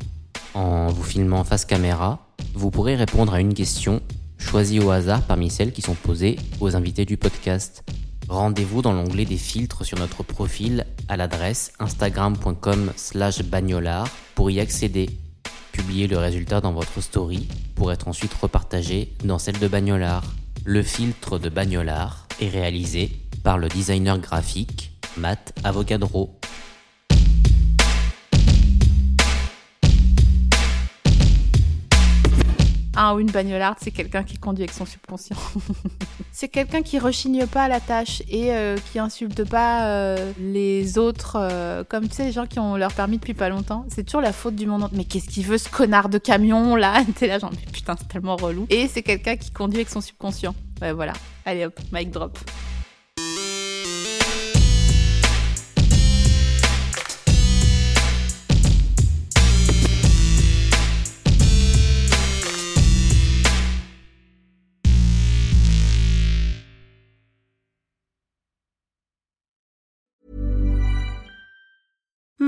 En 0.54 0.88
vous 0.88 1.02
filmant 1.02 1.44
face 1.44 1.64
caméra, 1.64 2.26
vous 2.54 2.70
pourrez 2.70 2.96
répondre 2.96 3.34
à 3.34 3.40
une 3.40 3.54
question 3.54 4.00
choisie 4.38 4.80
au 4.80 4.90
hasard 4.90 5.22
parmi 5.22 5.50
celles 5.50 5.72
qui 5.72 5.82
sont 5.82 5.94
posées 5.94 6.36
aux 6.60 6.76
invités 6.76 7.04
du 7.04 7.16
podcast. 7.16 7.82
Rendez-vous 8.28 8.82
dans 8.82 8.92
l'onglet 8.92 9.24
des 9.24 9.36
filtres 9.36 9.84
sur 9.84 9.98
notre 9.98 10.22
profil 10.22 10.86
à 11.08 11.16
l'adresse 11.16 11.72
instagram.com 11.78 12.92
slash 12.96 13.42
bagnolard 13.42 14.08
pour 14.34 14.50
y 14.50 14.60
accéder. 14.60 15.10
Publiez 15.72 16.06
le 16.06 16.18
résultat 16.18 16.60
dans 16.60 16.72
votre 16.72 17.00
story 17.00 17.48
pour 17.74 17.92
être 17.92 18.06
ensuite 18.06 18.32
repartagé 18.34 19.12
dans 19.24 19.38
celle 19.40 19.58
de 19.58 19.66
Bagnolard. 19.66 20.24
Le 20.64 20.82
filtre 20.82 21.38
de 21.38 21.48
Bagnolard 21.48 22.28
est 22.40 22.48
réalisé 22.48 23.10
par 23.44 23.58
le 23.58 23.68
designer 23.68 24.18
graphique 24.18 24.90
Matt 25.18 25.52
Avogadro. 25.62 26.40
Un 32.96 33.14
ou 33.14 33.18
une 33.18 33.30
bagnolarde, 33.30 33.76
c'est 33.80 33.90
quelqu'un 33.90 34.22
qui 34.22 34.38
conduit 34.38 34.62
avec 34.62 34.72
son 34.72 34.86
subconscient. 34.86 35.36
c'est 36.32 36.48
quelqu'un 36.48 36.80
qui 36.80 36.98
rechigne 36.98 37.46
pas 37.46 37.64
à 37.64 37.68
la 37.68 37.80
tâche 37.80 38.22
et 38.28 38.54
euh, 38.54 38.76
qui 38.92 39.00
insulte 39.00 39.44
pas 39.44 39.88
euh, 39.88 40.32
les 40.40 40.96
autres, 40.96 41.36
euh, 41.38 41.82
comme 41.84 42.08
tu 42.08 42.14
sais, 42.14 42.24
les 42.24 42.32
gens 42.32 42.46
qui 42.46 42.60
ont 42.60 42.76
leur 42.76 42.92
permis 42.92 43.18
depuis 43.18 43.34
pas 43.34 43.48
longtemps. 43.48 43.84
C'est 43.88 44.04
toujours 44.04 44.20
la 44.20 44.32
faute 44.32 44.54
du 44.54 44.66
monde. 44.66 44.88
Mais 44.92 45.04
qu'est-ce 45.04 45.28
qu'il 45.28 45.44
veut 45.44 45.58
ce 45.58 45.68
connard 45.68 46.08
de 46.08 46.18
camion 46.18 46.76
là? 46.76 47.04
T'es 47.16 47.26
là, 47.26 47.40
genre, 47.40 47.50
mais 47.50 47.70
putain, 47.70 47.96
c'est 47.98 48.08
tellement 48.08 48.36
relou. 48.36 48.66
Et 48.70 48.86
c'est 48.86 49.02
quelqu'un 49.02 49.36
qui 49.36 49.50
conduit 49.50 49.78
avec 49.78 49.90
son 49.90 50.00
subconscient. 50.00 50.54
Ouais, 50.80 50.92
voilà. 50.92 51.14
Allez 51.44 51.66
hop, 51.66 51.78
mic 51.92 52.12
drop. 52.12 52.38